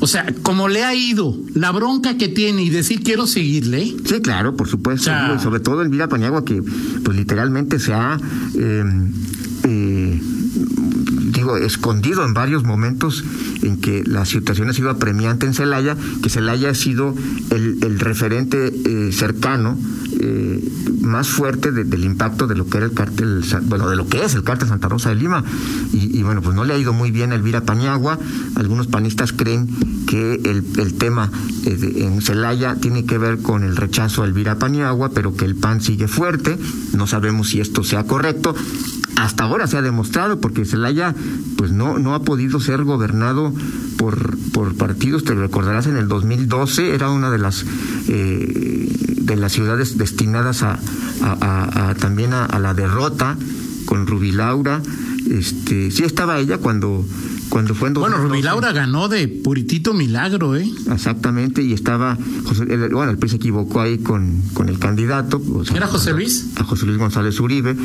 o 0.00 0.06
sea, 0.06 0.26
como 0.42 0.68
le 0.68 0.84
ha 0.84 0.94
ido, 0.94 1.34
la 1.54 1.70
bronca 1.72 2.18
que 2.18 2.28
tiene 2.28 2.62
y 2.62 2.70
decir 2.70 3.02
quiero 3.02 3.26
seguirle. 3.26 3.94
Sí, 4.04 4.20
claro, 4.20 4.56
por 4.56 4.68
supuesto. 4.68 5.10
O 5.10 5.14
sea, 5.14 5.38
sobre 5.38 5.60
todo 5.60 5.82
Elvira 5.82 6.08
Paniagua, 6.08 6.44
que 6.44 6.62
pues 7.04 7.16
literalmente 7.16 7.78
se 7.78 7.94
ha, 7.94 8.18
eh, 8.54 8.84
eh, 9.62 10.20
escondido 11.56 12.24
en 12.24 12.34
varios 12.34 12.64
momentos 12.64 13.24
en 13.62 13.76
que 13.76 14.02
la 14.04 14.24
situación 14.24 14.68
ha 14.68 14.72
sido 14.72 14.90
apremiante 14.90 15.46
en 15.46 15.54
Celaya, 15.54 15.96
que 16.22 16.30
Celaya 16.30 16.70
ha 16.70 16.74
sido 16.74 17.14
el, 17.50 17.98
referente 17.98 18.72
eh, 18.84 19.12
cercano 19.12 19.78
eh, 20.20 20.62
más 21.00 21.28
fuerte 21.28 21.70
de, 21.70 21.84
del 21.84 22.04
impacto 22.04 22.46
de 22.46 22.54
lo 22.54 22.66
que 22.66 22.78
era 22.78 22.86
el 22.86 22.92
cártel, 22.92 23.44
bueno, 23.62 23.88
de 23.88 23.96
lo 23.96 24.08
que 24.08 24.24
es 24.24 24.34
el 24.34 24.42
cártel 24.42 24.68
Santa 24.68 24.88
Rosa 24.88 25.10
de 25.10 25.16
Lima. 25.16 25.44
Y, 25.92 26.22
bueno, 26.22 26.42
pues 26.42 26.56
no 26.56 26.64
le 26.64 26.74
ha 26.74 26.78
ido 26.78 26.92
muy 26.92 27.10
bien 27.10 27.32
a 27.32 27.34
Elvira 27.34 27.62
Paniagua. 27.62 28.18
Algunos 28.56 28.86
panistas 28.86 29.32
creen 29.32 29.68
que 30.06 30.40
el, 30.44 30.94
tema 30.94 31.30
eh, 31.66 31.94
en 31.96 32.22
Celaya 32.22 32.76
tiene 32.76 33.04
que 33.04 33.18
ver 33.18 33.40
con 33.40 33.62
el 33.62 33.76
rechazo 33.76 34.22
a 34.22 34.26
Elvira 34.26 34.58
Paniagua, 34.58 35.10
pero 35.10 35.34
que 35.36 35.44
el 35.44 35.56
PAN 35.56 35.80
sigue 35.80 36.08
fuerte. 36.08 36.58
No 36.94 37.06
sabemos 37.06 37.48
si 37.50 37.60
esto 37.60 37.84
sea 37.84 38.04
correcto 38.04 38.54
hasta 39.16 39.44
ahora 39.44 39.66
se 39.66 39.76
ha 39.76 39.82
demostrado 39.82 40.40
porque 40.40 40.64
Celaya 40.64 41.14
pues 41.56 41.72
no 41.72 41.98
no 41.98 42.14
ha 42.14 42.22
podido 42.22 42.60
ser 42.60 42.84
gobernado 42.84 43.52
por 43.96 44.36
por 44.52 44.74
partidos. 44.74 45.24
Te 45.24 45.34
recordarás 45.34 45.86
en 45.86 45.96
el 45.96 46.08
2012 46.08 46.94
era 46.94 47.10
una 47.10 47.30
de 47.30 47.38
las 47.38 47.64
eh, 48.08 48.88
de 49.20 49.36
las 49.36 49.52
ciudades 49.52 49.96
destinadas 49.96 50.62
a, 50.62 50.78
a, 51.22 51.90
a, 51.90 51.94
también 51.94 52.34
a, 52.34 52.58
la 52.58 52.74
derrota 52.74 53.36
con 53.86 54.06
Rubilaura. 54.06 54.82
Este 55.30 55.90
sí 55.90 56.04
estaba 56.04 56.38
ella 56.38 56.58
cuando 56.58 57.04
cuando 57.48 57.74
fue 57.74 57.88
en 57.88 57.94
Bueno, 57.94 58.16
2012. 58.16 58.28
Rubí 58.28 58.42
Laura 58.42 58.72
ganó 58.72 59.08
de 59.08 59.28
puritito 59.28 59.92
milagro, 59.94 60.56
¿eh? 60.56 60.68
Exactamente, 60.90 61.62
y 61.62 61.72
estaba, 61.72 62.16
José- 62.44 62.64
el- 62.68 62.88
bueno, 62.94 63.10
el 63.12 63.18
PRI 63.18 63.28
se 63.30 63.36
equivocó 63.36 63.80
ahí 63.80 63.98
con, 63.98 64.42
con 64.54 64.68
el 64.68 64.78
candidato. 64.78 65.40
o 65.54 65.64
sea, 65.64 65.76
¿Era 65.76 65.86
José 65.86 66.12
Luis? 66.12 66.46
A 66.56 66.64
José 66.64 66.86
Luis 66.86 66.98
González 66.98 67.38
Uribe. 67.40 67.76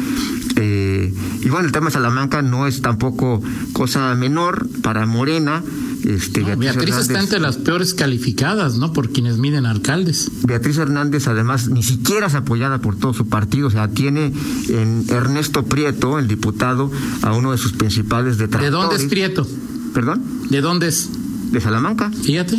Eh, 0.56 1.14
y 1.42 1.50
bueno, 1.50 1.66
el 1.66 1.72
tema 1.72 1.88
de 1.88 1.92
Salamanca 1.94 2.42
no 2.42 2.68
es 2.68 2.82
tampoco 2.82 3.42
cosa 3.74 4.14
menor 4.16 4.68
para 4.82 5.06
Morena. 5.06 5.64
Este, 6.10 6.42
No, 6.42 6.58
Beatriz 6.58 6.96
está 6.96 7.14
Hernández- 7.14 7.24
entre 7.24 7.40
las 7.40 7.58
peores 7.58 7.94
calificadas, 7.94 8.78
¿no? 8.78 8.94
Por 8.94 9.12
quienes 9.12 9.38
miden 9.38 9.66
alcaldes. 9.68 10.32
Beatriz 10.44 10.78
Hernández, 10.78 11.28
además, 11.28 11.70
ni 11.70 11.84
siquiera 11.84 12.28
es 12.28 12.34
apoyada 12.34 12.80
por 12.80 12.96
todo 12.98 13.14
su 13.14 13.28
partido. 13.28 13.68
O 13.68 13.72
sea, 13.72 13.90
tiene 13.90 14.34
en 14.70 15.06
Ernesto 15.10 15.66
Prieto, 15.66 16.18
el 16.18 16.28
diputado, 16.28 16.92
a 17.22 17.34
uno 17.34 17.52
de 17.52 17.58
sus 17.60 17.74
principales 17.74 18.38
¿De 18.38 18.46
detractores. 18.46 18.72
dónde 18.72 18.96
es 18.96 19.06
Prieto? 19.10 19.48
¿Perdón? 19.94 20.24
¿De 20.50 20.62
dónde 20.62 20.88
es? 20.88 21.10
De 21.52 21.62
Salamanca. 21.62 22.12
Fíjate. 22.12 22.56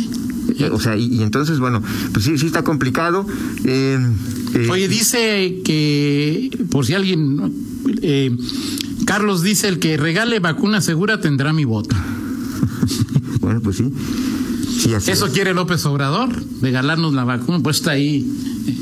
Eh, 0.57 0.69
O 0.71 0.79
sea, 0.79 0.95
y, 0.95 1.05
y 1.15 1.21
entonces, 1.23 1.59
bueno, 1.59 1.81
pues 2.13 2.23
sí, 2.25 2.37
sí 2.37 2.45
está 2.45 2.63
complicado. 2.63 3.25
Eh, 3.65 3.97
eh, 4.53 4.67
Oye, 4.71 4.87
dice 4.87 5.61
que, 5.65 6.57
por 6.71 6.85
si 6.85 6.93
alguien, 6.93 7.53
eh, 8.01 8.35
Carlos 9.05 9.43
dice, 9.43 9.67
el 9.67 9.79
que 9.79 9.97
regale 9.97 10.39
vacuna 10.39 10.79
segura 10.81 11.19
tendrá 11.19 11.51
mi 11.53 11.65
voto. 11.65 11.95
Bueno, 13.41 13.59
pues 13.61 13.77
sí. 13.77 13.91
Sí, 14.79 14.93
así 14.93 15.11
Eso 15.11 15.25
es. 15.27 15.33
quiere 15.33 15.53
López 15.53 15.85
Obrador, 15.85 16.29
regalarnos 16.61 17.13
la 17.13 17.23
vacuna, 17.23 17.59
pues 17.61 17.77
está 17.77 17.91
ahí 17.91 18.25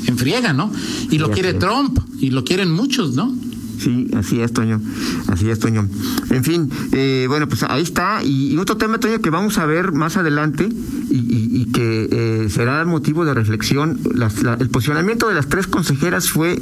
en 0.06 0.16
friega, 0.16 0.52
¿no? 0.52 0.72
Y 1.10 1.18
lo 1.18 1.30
quiere. 1.30 1.54
Trump, 1.54 1.98
y 2.20 2.30
lo 2.30 2.44
quieren 2.44 2.70
muchos, 2.70 3.14
¿no? 3.14 3.34
Sí, 3.78 4.08
así 4.14 4.40
es, 4.40 4.52
Toño. 4.52 4.80
Así 5.28 5.48
es, 5.48 5.58
Toño. 5.58 5.88
En 6.28 6.44
fin, 6.44 6.70
eh, 6.92 7.24
bueno, 7.28 7.48
pues 7.48 7.62
ahí 7.62 7.82
está. 7.82 8.22
Y, 8.22 8.52
y 8.52 8.56
otro 8.58 8.76
tema, 8.76 9.00
Toño, 9.00 9.20
que 9.20 9.30
vamos 9.30 9.56
a 9.58 9.64
ver 9.66 9.92
más 9.92 10.16
adelante 10.18 10.68
y, 11.10 11.14
y- 11.16 11.48
y 11.62 11.64
que 11.72 12.08
eh, 12.12 12.50
será 12.50 12.84
motivo 12.84 13.24
de 13.24 13.32
reflexión. 13.34 13.98
Las- 14.14 14.42
la- 14.42 14.54
el 14.54 14.68
posicionamiento 14.68 15.28
de 15.28 15.34
las 15.34 15.48
tres 15.48 15.66
consejeras 15.66 16.28
fue 16.30 16.60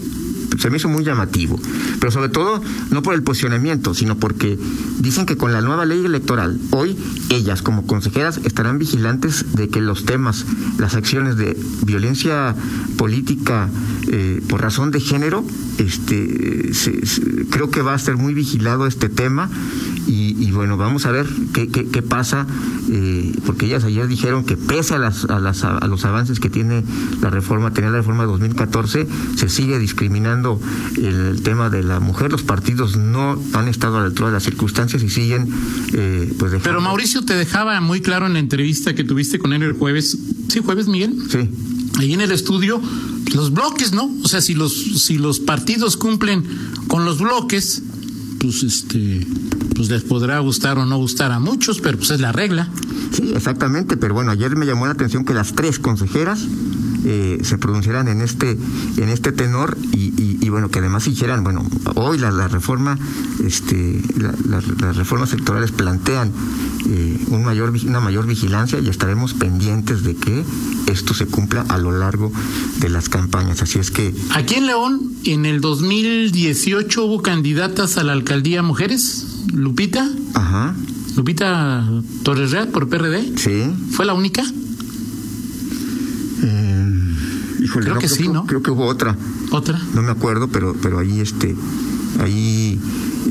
se 0.58 0.70
me 0.70 0.76
hizo 0.78 0.88
muy 0.88 1.04
llamativo, 1.04 1.60
pero 2.00 2.10
sobre 2.10 2.28
todo 2.28 2.60
no 2.90 3.02
por 3.02 3.14
el 3.14 3.22
posicionamiento, 3.22 3.94
sino 3.94 4.16
porque 4.18 4.58
dicen 4.98 5.24
que 5.26 5.36
con 5.36 5.52
la 5.52 5.60
nueva 5.60 5.84
ley 5.86 6.04
electoral, 6.04 6.58
hoy 6.70 6.96
ellas 7.30 7.62
como 7.62 7.86
consejeras 7.86 8.38
estarán 8.44 8.78
vigilantes 8.78 9.54
de 9.54 9.68
que 9.68 9.80
los 9.80 10.04
temas, 10.04 10.44
las 10.78 10.94
acciones 10.94 11.36
de 11.36 11.56
violencia 11.84 12.54
política 12.96 13.68
eh, 14.08 14.40
por 14.48 14.60
razón 14.62 14.90
de 14.90 15.00
género, 15.00 15.44
este, 15.78 16.72
se- 16.74 17.00
creo 17.50 17.70
que 17.70 17.82
va 17.82 17.94
a 17.94 17.98
ser 17.98 18.16
muy 18.16 18.34
vigilado 18.34 18.86
este 18.86 19.08
tema 19.08 19.48
y, 20.08 20.34
y 20.42 20.50
bueno, 20.50 20.76
vamos 20.76 21.04
a 21.06 21.12
ver 21.12 21.26
qué, 21.52 21.68
qué, 21.68 21.86
qué 21.86 22.02
pasa, 22.02 22.46
eh, 22.90 23.32
porque 23.44 23.66
ellas 23.66 23.84
ayer 23.84 24.08
dijeron 24.08 24.44
que 24.44 24.56
pese 24.56 24.94
a, 24.94 24.98
las, 24.98 25.26
a, 25.26 25.38
las, 25.38 25.64
a 25.64 25.86
los 25.86 26.04
avances 26.06 26.40
que 26.40 26.48
tiene 26.48 26.82
la 27.20 27.28
reforma, 27.30 27.72
tenía 27.72 27.90
la 27.90 27.98
reforma 27.98 28.22
de 28.22 28.30
2014, 28.30 29.06
se 29.36 29.48
sigue 29.48 29.78
discriminando 29.78 30.60
el, 30.96 31.42
tema 31.42 31.68
de 31.68 31.82
la 31.82 32.00
mujer, 32.00 32.32
los 32.32 32.42
partidos 32.42 32.96
no 32.96 33.40
han 33.52 33.68
estado 33.68 33.98
a 33.98 34.00
la 34.00 34.06
altura 34.06 34.28
de 34.28 34.34
las 34.34 34.44
circunstancias 34.44 35.02
y 35.02 35.10
siguen 35.10 35.48
eh, 35.92 36.32
pues 36.38 36.52
dejando... 36.52 36.70
Pero 36.70 36.80
Mauricio 36.80 37.24
te 37.24 37.34
dejaba 37.34 37.80
muy 37.80 38.00
claro 38.00 38.26
en 38.26 38.32
la 38.32 38.38
entrevista 38.38 38.94
que 38.94 39.04
tuviste 39.04 39.38
con 39.38 39.52
él 39.52 39.62
el 39.62 39.72
jueves. 39.72 40.16
¿Sí, 40.48 40.60
jueves, 40.64 40.88
Miguel? 40.88 41.14
Sí, 41.30 41.50
Ahí 41.98 42.12
en 42.12 42.20
el 42.20 42.30
estudio, 42.30 42.80
los 43.34 43.52
bloques, 43.52 43.92
¿no? 43.92 44.08
O 44.22 44.28
sea, 44.28 44.40
si 44.40 44.54
los, 44.54 44.72
si 44.72 45.18
los 45.18 45.40
partidos 45.40 45.96
cumplen 45.96 46.44
con 46.86 47.04
los 47.04 47.18
bloques, 47.18 47.82
pues 48.40 48.62
este, 48.62 49.26
pues 49.74 49.90
les 49.90 50.02
podrá 50.02 50.38
gustar 50.40 50.78
o 50.78 50.86
no 50.86 50.96
gustar 50.98 51.32
a 51.32 51.38
muchos, 51.38 51.80
pero 51.80 51.98
pues 51.98 52.10
es 52.10 52.20
la 52.20 52.32
regla. 52.32 52.68
sí, 53.12 53.32
exactamente, 53.34 53.96
pero 53.96 54.14
bueno, 54.14 54.30
ayer 54.30 54.56
me 54.56 54.66
llamó 54.66 54.86
la 54.86 54.92
atención 54.92 55.24
que 55.24 55.34
las 55.34 55.54
tres 55.54 55.78
consejeras 55.78 56.40
eh, 57.10 57.38
se 57.42 57.56
pronunciaran 57.56 58.06
en 58.08 58.20
este 58.20 58.50
en 58.98 59.08
este 59.08 59.32
tenor 59.32 59.78
y, 59.92 60.12
y- 60.20 60.38
y, 60.42 60.48
bueno 60.50 60.68
que 60.70 60.78
además 60.80 61.06
dijeran 61.06 61.42
bueno 61.42 61.66
hoy 61.94 62.18
la, 62.18 62.30
la 62.30 62.48
reforma 62.48 62.98
este 63.44 64.02
la- 64.18 64.34
la- 64.46 64.62
las 64.80 64.96
reformas 64.96 65.30
sectorales 65.30 65.72
plantean 65.72 66.30
eh, 66.86 67.18
un 67.28 67.44
mayor 67.44 67.72
una 67.86 68.00
mayor 68.00 68.26
vigilancia 68.26 68.78
y 68.78 68.88
estaremos 68.88 69.32
pendientes 69.34 70.02
de 70.02 70.16
que 70.16 70.44
esto 70.86 71.14
se 71.14 71.24
cumpla 71.26 71.64
a 71.68 71.78
lo 71.78 71.92
largo 71.92 72.30
de 72.80 72.88
las 72.90 73.08
campañas 73.08 73.62
así 73.62 73.78
es 73.78 73.90
que 73.90 74.14
Aquí 74.34 74.54
en 74.56 74.66
León, 74.66 75.00
en 75.24 75.46
el 75.46 75.60
2018 75.62 77.04
hubo 77.04 77.22
candidatas 77.22 77.96
a 77.96 78.04
la 78.04 78.12
alcaldía 78.12 78.62
mujeres. 78.62 79.24
Lupita, 79.52 80.06
ajá 80.34 80.74
Lupita 81.16 81.84
Torres 82.22 82.50
Real 82.50 82.68
por 82.68 82.88
PRD. 82.88 83.32
sí 83.38 83.62
¿Fue 83.92 84.04
la 84.04 84.14
única? 84.14 84.42
Híjole, 87.68 87.86
Creo 87.86 87.98
que 87.98 88.08
sí, 88.08 88.28
¿no? 88.28 88.46
creo 88.46 88.62
que 88.62 88.70
hubo 88.70 88.86
otra 88.86 89.16
¿Otra? 89.50 89.80
no 89.94 90.02
me 90.02 90.10
acuerdo, 90.10 90.48
pero 90.48 90.74
pero 90.82 90.98
ahí 90.98 91.20
este 91.20 91.54
ahí 92.20 92.78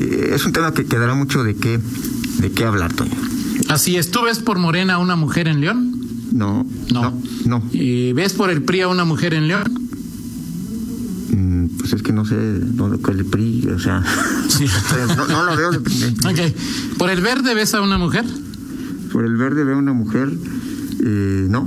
eh, 0.00 0.30
es 0.34 0.44
un 0.46 0.52
tema 0.52 0.72
que 0.72 0.84
quedará 0.86 1.14
mucho 1.14 1.44
de 1.44 1.54
qué 1.56 1.78
de 2.38 2.50
qué 2.52 2.64
hablar, 2.64 2.92
Toño. 2.92 3.10
Así 3.68 3.96
es. 3.96 4.10
¿Tú 4.10 4.22
ves 4.22 4.38
por 4.38 4.58
Morena 4.58 4.94
a 4.94 4.98
una 4.98 5.16
mujer 5.16 5.48
en 5.48 5.60
León? 5.60 5.94
No, 6.32 6.64
No. 6.92 7.02
no, 7.02 7.22
no. 7.46 7.62
Eh, 7.72 8.12
¿Ves 8.14 8.32
por 8.34 8.50
el 8.50 8.62
PRI 8.62 8.82
a 8.82 8.88
una 8.88 9.04
mujer 9.04 9.34
en 9.34 9.48
León? 9.48 9.64
Mm, 11.30 11.66
pues 11.78 11.92
es 11.92 12.02
que 12.02 12.12
no 12.12 12.24
sé 12.24 12.36
dónde 12.60 12.98
que 13.02 13.10
el 13.10 13.24
PRI, 13.26 13.68
o 13.74 13.78
sea, 13.78 14.02
Sí. 14.48 14.66
no, 15.16 15.26
no 15.26 15.42
lo 15.44 15.56
veo. 15.56 15.70
de- 15.72 15.78
de- 15.78 16.28
Ok. 16.28 16.54
¿Por 16.98 17.10
el 17.10 17.20
verde 17.20 17.54
ves 17.54 17.74
a 17.74 17.80
una 17.82 17.98
mujer? 17.98 18.24
Por 19.12 19.24
el 19.24 19.36
verde 19.36 19.64
veo 19.64 19.78
una 19.78 19.92
mujer, 19.92 20.30
eh, 21.04 21.46
no, 21.48 21.66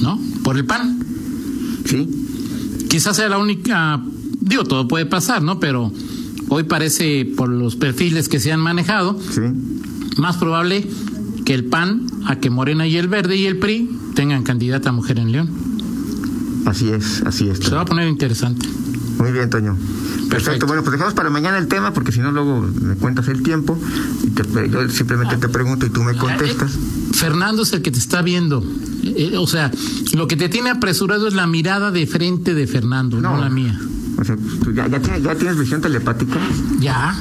¿No? 0.00 0.20
¿Por 0.42 0.56
el 0.56 0.64
PAN? 0.64 0.98
Sí, 1.84 2.08
Quizás 2.88 3.16
sea 3.16 3.28
la 3.28 3.38
única. 3.38 4.00
Digo, 4.40 4.64
todo 4.64 4.86
puede 4.86 5.06
pasar, 5.06 5.42
¿no? 5.42 5.58
Pero 5.58 5.90
hoy 6.48 6.62
parece, 6.64 7.24
por 7.36 7.48
los 7.48 7.74
perfiles 7.76 8.28
que 8.28 8.38
se 8.40 8.52
han 8.52 8.60
manejado, 8.60 9.18
sí, 9.30 9.40
más 10.18 10.36
probable 10.36 10.86
que 11.44 11.54
el 11.54 11.64
PAN, 11.64 12.06
a 12.26 12.36
que 12.36 12.50
Morena 12.50 12.86
y 12.86 12.96
el 12.96 13.08
Verde 13.08 13.36
y 13.36 13.46
el 13.46 13.58
PRI 13.58 13.90
tengan 14.14 14.42
candidata 14.44 14.90
a 14.90 14.92
mujer 14.92 15.18
en 15.18 15.32
León. 15.32 15.50
así 16.66 16.88
es, 16.90 17.22
así 17.26 17.48
es. 17.48 17.58
Se 17.58 17.74
va 17.74 17.80
a 17.82 17.84
poner 17.84 18.08
interesante. 18.08 18.66
Muy 19.18 19.32
bien, 19.32 19.50
Toño. 19.50 19.74
Perfecto. 19.76 20.28
Perfecto. 20.28 20.66
Bueno, 20.66 20.82
pues 20.82 20.92
dejamos 20.92 21.14
para 21.14 21.30
mañana 21.30 21.58
el 21.58 21.68
tema, 21.68 21.92
porque 21.92 22.12
si 22.12 22.20
no, 22.20 22.32
luego 22.32 22.60
me 22.80 22.94
cuentas 22.96 23.28
el 23.28 23.42
tiempo. 23.42 23.78
Y 24.24 24.30
te- 24.30 24.70
yo 24.70 24.88
simplemente 24.88 25.36
te 25.36 25.48
pregunto 25.48 25.86
y 25.86 25.90
tú 25.90 26.02
me 26.02 26.16
contestas. 26.16 26.74
Eh, 26.74 26.78
Fernando 27.12 27.62
es 27.62 27.72
el 27.72 27.82
que 27.82 27.90
te 27.90 27.98
está 27.98 28.22
viendo. 28.22 28.62
Eh, 29.04 29.30
eh, 29.32 29.36
o 29.36 29.46
sea, 29.46 29.70
lo 30.14 30.26
que 30.26 30.36
te 30.36 30.48
tiene 30.48 30.70
apresurado 30.70 31.28
es 31.28 31.34
la 31.34 31.46
mirada 31.46 31.90
de 31.90 32.06
frente 32.06 32.54
de 32.54 32.66
Fernando, 32.66 33.20
no, 33.20 33.36
No. 33.36 33.40
la 33.42 33.50
mía. 33.50 33.78
O 34.16 34.24
sea, 34.24 34.36
¿tú 34.62 34.72
ya, 34.72 34.86
ya 34.88 35.34
tienes 35.34 35.58
visión 35.58 35.80
telepática. 35.80 36.38
Ya, 36.80 37.16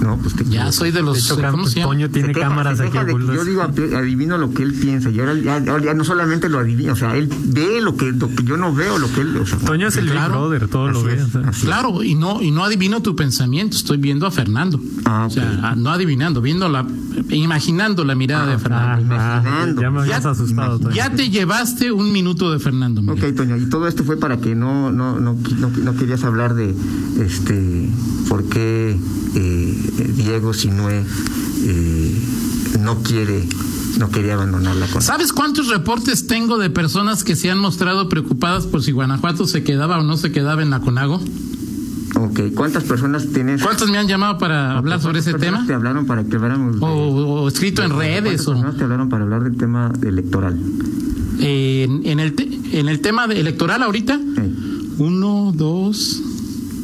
No, 0.00 0.18
pues 0.18 0.34
te 0.34 0.44
ya 0.44 0.70
soy 0.72 0.90
de 0.90 1.02
los. 1.02 1.14
De 1.14 1.20
hecho, 1.20 1.36
¿Cómo 1.36 1.42
Carlos 1.48 1.70
se 1.70 1.80
llama? 1.80 1.92
Toño 1.92 2.10
tiene 2.10 2.28
Se 2.28 2.34
queja- 2.34 2.48
cámaras 2.48 2.78
se 2.78 2.84
aquí 2.84 2.98
de 2.98 3.06
que. 3.06 3.12
Yo 3.34 3.44
digo, 3.44 3.62
adivino 3.62 4.36
lo 4.38 4.52
que 4.52 4.62
él 4.62 4.74
piensa. 4.74 5.08
Y 5.10 5.20
ahora 5.20 5.34
ya, 5.80 5.94
no 5.94 6.04
solamente 6.04 6.48
lo 6.48 6.58
adivina, 6.58 6.92
o 6.92 6.96
sea, 6.96 7.16
él 7.16 7.28
ve 7.46 7.80
lo 7.80 7.96
que, 7.96 8.12
lo 8.12 8.28
que 8.34 8.42
yo 8.44 8.56
no 8.56 8.74
veo, 8.74 8.98
lo 8.98 9.10
que 9.12 9.20
él. 9.22 9.36
O 9.36 9.46
sea, 9.46 9.58
Toño 9.58 9.88
es 9.88 9.96
el 9.96 10.04
Big 10.04 10.12
Claro. 10.12 10.32
Brother, 10.48 10.68
todo 10.68 10.88
lo 10.90 11.02
ve. 11.04 11.18
Claro, 11.62 12.02
y 12.02 12.14
no, 12.14 12.42
y 12.42 12.50
no 12.50 12.64
adivino 12.64 13.00
tu 13.02 13.14
pensamiento, 13.16 13.76
estoy 13.76 13.96
viendo 13.98 14.26
a 14.26 14.30
Fernando. 14.30 14.80
Ah, 15.04 15.24
O 15.26 15.30
sea, 15.30 15.74
no 15.76 15.90
adivinando, 15.90 16.40
viendo 16.42 16.68
la, 16.68 16.86
imaginando 17.30 18.04
la 18.04 18.14
mirada 18.14 18.46
de 18.46 18.54
Ah, 18.54 18.58
Fernando. 18.58 19.14
ah, 19.18 19.40
imaginando. 19.42 19.80
ya 19.82 19.90
me 19.90 20.00
habías 20.00 20.22
Ya- 20.24 20.30
asustado, 20.30 20.78
Toño. 20.78 20.94
Ya 20.94 21.10
te 21.10 21.30
llevaste 21.30 21.92
un 21.92 22.12
minuto 22.12 22.50
de 22.52 22.58
Fernando. 22.58 23.00
Miguel. 23.02 23.30
Ok, 23.30 23.36
Toño, 23.36 23.56
y 23.56 23.66
todo 23.68 23.86
esto 23.88 24.04
fue 24.04 24.16
para 24.18 24.38
que 24.38 24.54
no 24.54 24.92
no 24.92 25.18
no, 25.20 25.34
no, 25.58 25.70
no 25.70 25.96
querías 25.96 26.24
hablar 26.24 26.54
de 26.54 26.74
este 27.20 27.88
por 28.28 28.44
qué 28.44 28.98
eh, 29.36 29.90
Diego 29.98 30.52
Sinue 30.54 31.04
eh, 31.64 32.18
no 32.80 33.02
quiere 33.02 33.46
no 33.98 34.10
quería 34.10 34.34
abandonar 34.34 34.74
la 34.74 34.86
cosa. 34.88 35.00
¿Sabes 35.12 35.32
cuántos 35.32 35.68
reportes 35.68 36.26
tengo 36.26 36.58
de 36.58 36.68
personas 36.68 37.22
que 37.22 37.36
se 37.36 37.48
han 37.50 37.58
mostrado 37.58 38.08
preocupadas 38.08 38.66
por 38.66 38.82
si 38.82 38.90
Guanajuato 38.90 39.46
se 39.46 39.62
quedaba 39.62 40.00
o 40.00 40.02
no 40.02 40.16
se 40.16 40.32
quedaba 40.32 40.62
en 40.62 40.70
la 40.70 40.80
CONAGO? 40.80 41.20
Ok, 42.16 42.40
¿cuántas 42.54 42.82
personas 42.84 43.28
tienes? 43.32 43.62
¿Cuántos 43.62 43.90
me 43.90 43.98
han 43.98 44.08
llamado 44.08 44.38
para 44.38 44.76
hablar 44.78 45.00
sobre 45.00 45.20
ese 45.20 45.30
¿Cuántas 45.32 45.50
tema? 45.52 45.66
Te 45.66 45.74
hablaron 45.74 46.06
para 46.06 46.24
que 46.24 46.34
habláramos. 46.36 46.80
de- 46.80 46.84
O, 46.84 46.88
o 46.88 47.48
escrito 47.48 47.82
en 47.82 47.90
¿Cuántas 47.90 48.08
redes. 48.24 48.40
O, 48.48 48.52
personas 48.52 48.76
te 48.76 48.82
hablaron 48.84 49.08
para 49.08 49.22
hablar 49.24 49.44
del 49.44 49.56
tema 49.56 49.92
electoral? 50.02 50.58
en, 51.40 52.06
en 52.06 52.20
el 52.20 52.34
te- 52.34 52.78
en 52.80 52.88
el 52.88 53.00
tema 53.00 53.26
de 53.28 53.38
electoral 53.40 53.82
ahorita, 53.82 54.16
Sí. 54.18 54.94
uno, 54.98 55.52
dos, 55.54 56.20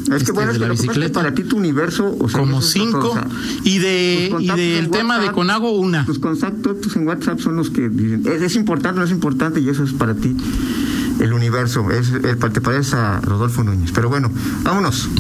Es 0.03 0.09
Este, 0.09 0.25
que 0.27 0.33
bueno, 0.33 0.53
de 0.53 0.57
es 0.57 0.59
que 0.59 0.61
la 0.61 0.69
lo 0.69 0.75
que 0.75 0.77
pasa 0.79 0.81
es 0.81 0.81
que 0.81 0.87
bicicleta. 0.89 1.21
para 1.21 1.35
ti 1.35 1.45
tu 1.45 1.57
universo, 1.57 2.17
o 2.19 2.29
sea, 2.29 2.41
como 2.41 2.59
todo, 2.61 2.63
cinco. 2.63 3.11
o 3.11 3.15
sea, 3.15 3.27
Y, 3.65 3.79
de, 3.79 4.35
y 4.41 4.47
del 4.47 4.85
en 4.85 4.91
tema 4.91 5.15
de 5.15 5.21
WhatsApp, 5.21 5.35
CONAGO, 5.35 5.71
una. 5.73 6.05
Tus 6.07 6.19
contactos 6.19 6.97
en 6.97 7.07
WhatsApp 7.07 7.41
son 7.41 7.57
los 7.57 7.71
que 7.71 7.89
dicen, 7.89 8.23
¿es, 8.27 8.43
es 8.43 8.57
importante 8.57 8.99
no 8.99 9.05
es 9.05 9.11
importante? 9.13 9.61
Y 9.61 9.69
eso 9.69 9.85
es 9.85 9.93
para 9.93 10.15
ti 10.15 10.37
el 11.21 11.33
universo. 11.33 11.91
Es, 11.91 12.11
el, 12.11 12.39
te 12.39 12.61
parece 12.61 12.97
a 12.97 13.21
Rodolfo 13.21 13.63
Núñez. 13.63 13.93
Pero 13.93 14.09
bueno, 14.09 14.31
vámonos. 14.63 15.09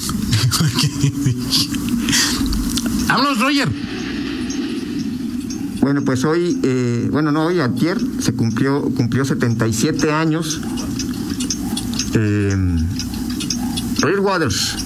Vámonos, 3.08 3.40
Roger. 3.40 3.68
Bueno, 5.80 6.02
pues 6.04 6.24
hoy, 6.24 6.58
eh, 6.62 7.08
bueno, 7.10 7.32
no, 7.32 7.46
hoy 7.46 7.58
ayer 7.60 7.98
se 8.20 8.32
cumplió, 8.34 8.82
cumplió 8.96 9.24
77 9.24 10.12
años. 10.12 10.60
Eh, 12.14 12.54
Roger 14.00 14.20
Waters, 14.20 14.76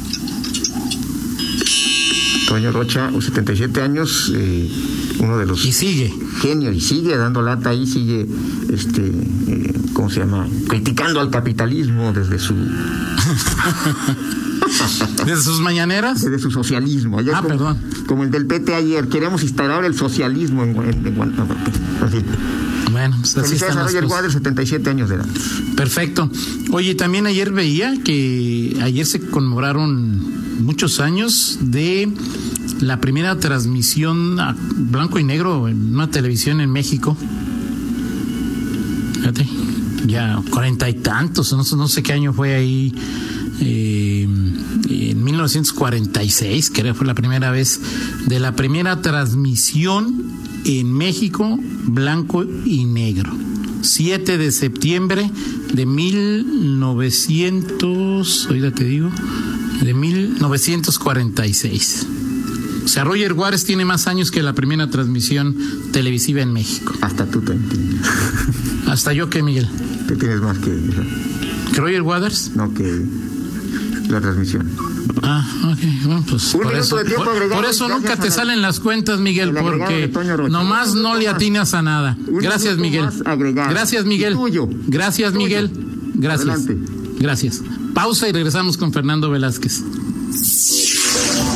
Toño 2.49 2.73
Rocha, 2.73 3.11
77 3.19 3.81
años, 3.81 4.33
eh, 4.35 4.71
uno 5.19 5.39
de 5.39 5.47
los 5.47 5.65
Y 5.65 5.73
sigue. 5.73 6.13
genios, 6.41 6.75
y 6.75 6.81
sigue 6.81 7.17
dando 7.17 7.43
lata 7.43 7.71
ahí, 7.71 7.87
sigue, 7.87 8.27
este, 8.73 9.07
eh, 9.07 9.73
¿cómo 9.93 10.11
se 10.11 10.21
llama? 10.21 10.47
Criticando 10.69 11.21
al 11.21 11.31
capitalismo 11.31 12.13
desde 12.13 12.39
su, 12.39 12.55
Desde 15.27 15.43
sus 15.43 15.61
mañaneras. 15.61 16.23
desde 16.23 16.39
su 16.39 16.51
socialismo. 16.51 17.19
Ayer 17.19 17.35
Ah, 17.35 17.39
como, 17.43 17.49
perdón. 17.49 17.79
como 18.07 18.23
el 18.25 18.31
del 18.31 18.47
PT 18.47 18.75
ayer, 18.75 19.09
queremos 19.09 19.43
instaurar 19.43 19.85
el 19.85 19.95
socialismo 19.95 20.63
en, 20.65 20.71
en, 20.77 21.07
en 21.07 21.15
Guanajuato. 21.15 21.55
En 22.03 22.11
fin. 22.11 22.25
Bueno, 22.93 23.17
pues 23.21 23.37
así 23.37 23.47
Felicidades 23.49 23.63
están 23.63 23.79
a 23.79 23.83
las 23.85 23.93
Roger. 23.95 24.05
Waters, 24.11 24.33
77 24.35 24.91
años 24.91 25.09
de 25.09 25.17
edad. 25.17 25.27
Perfecto. 25.77 26.31
Oye, 26.71 26.95
también 26.95 27.27
ayer 27.27 27.51
veía 27.53 27.95
que 28.05 28.77
ayer 28.83 29.07
se 29.07 29.21
conmemoraron 29.21 30.63
muchos 30.65 31.01
años 31.01 31.59
de 31.61 32.13
la 32.81 33.01
primera 33.01 33.39
transmisión 33.39 34.39
a 34.39 34.55
blanco 34.77 35.19
y 35.19 35.25
negro 35.25 35.67
en 35.69 35.95
una 35.95 36.11
televisión 36.11 36.61
en 36.61 36.71
México. 36.71 37.17
Fíjate, 39.15 39.49
ya 40.07 40.41
cuarenta 40.51 40.89
y 40.89 40.95
tantos, 40.95 41.53
no, 41.53 41.77
no 41.77 41.89
sé 41.89 42.03
qué 42.03 42.13
año 42.13 42.33
fue 42.33 42.55
ahí. 42.55 42.95
Eh, 43.61 44.23
en 44.25 45.25
1946, 45.25 46.71
creo 46.71 46.93
que 46.93 46.99
fue 46.99 47.07
la 47.07 47.15
primera 47.15 47.51
vez 47.51 47.81
de 48.27 48.41
la 48.41 48.57
primera 48.57 49.01
transmisión 49.03 50.33
en 50.65 50.93
México, 50.93 51.59
blanco 51.85 52.45
y 52.65 52.85
negro. 52.87 53.33
7 53.83 54.39
de 54.39 54.51
septiembre 54.51 55.31
de 55.73 55.87
1900, 55.87 58.47
ahorita 58.47 58.71
te 58.73 58.85
digo, 58.85 59.11
de 59.83 59.95
1946. 59.95 62.07
O 62.85 62.89
sea, 62.89 63.05
Roger 63.05 63.33
Juárez 63.33 63.65
tiene 63.65 63.85
más 63.85 64.07
años 64.07 64.31
que 64.31 64.43
la 64.43 64.53
primera 64.55 64.89
transmisión 64.91 65.57
televisiva 65.93 66.43
en 66.43 66.53
México. 66.53 66.93
Hasta 67.01 67.27
tú 67.27 67.41
te 67.41 67.53
entiendes. 67.53 68.01
Hasta 68.87 69.13
yo 69.13 69.31
que 69.31 69.43
Miguel. 69.43 69.69
Tú 70.07 70.17
tienes 70.17 70.41
más 70.41 70.59
que, 70.59 70.71
¿Que 71.73 71.81
Roger 71.81 72.03
Waters? 72.03 72.53
no 72.55 72.73
que 72.75 73.05
la 74.09 74.21
transmisión. 74.21 74.71
Ah, 75.23 75.47
ok. 75.73 75.79
Bueno, 76.05 76.25
pues 76.29 76.55
Un 76.55 76.61
por 76.61 76.67
minuto 76.73 76.79
eso, 76.87 76.97
de 76.97 77.05
tiempo 77.05 77.25
por, 77.25 77.33
agregado, 77.35 77.61
por 77.63 77.71
eso 77.71 77.89
nunca 77.89 78.17
te 78.17 78.27
la- 78.29 78.35
salen 78.35 78.63
las 78.63 78.81
cuentas, 78.81 79.19
Miguel, 79.21 79.53
porque 79.55 80.11
nomás 80.51 80.95
no 80.95 81.15
le 81.17 81.29
atinas 81.29 81.75
a 81.75 81.83
nada. 81.83 82.17
Gracias, 82.27 82.77
Miguel. 82.79 83.09
Gracias, 83.71 84.05
Miguel. 84.05 84.37
Gracias, 84.87 85.33
Tuyo. 85.33 85.45
Miguel. 85.45 85.71
Gracias. 86.15 86.49
Adelante. 86.49 86.79
Gracias. 87.19 87.63
Pausa 87.95 88.29
y 88.29 88.33
regresamos 88.33 88.77
con 88.77 88.93
Fernando 88.93 89.31
Velázquez. 89.31 89.83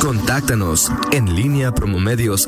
Contáctanos 0.01 0.89
en 1.11 1.35
línea 1.35 1.73
promomedios 1.73 2.47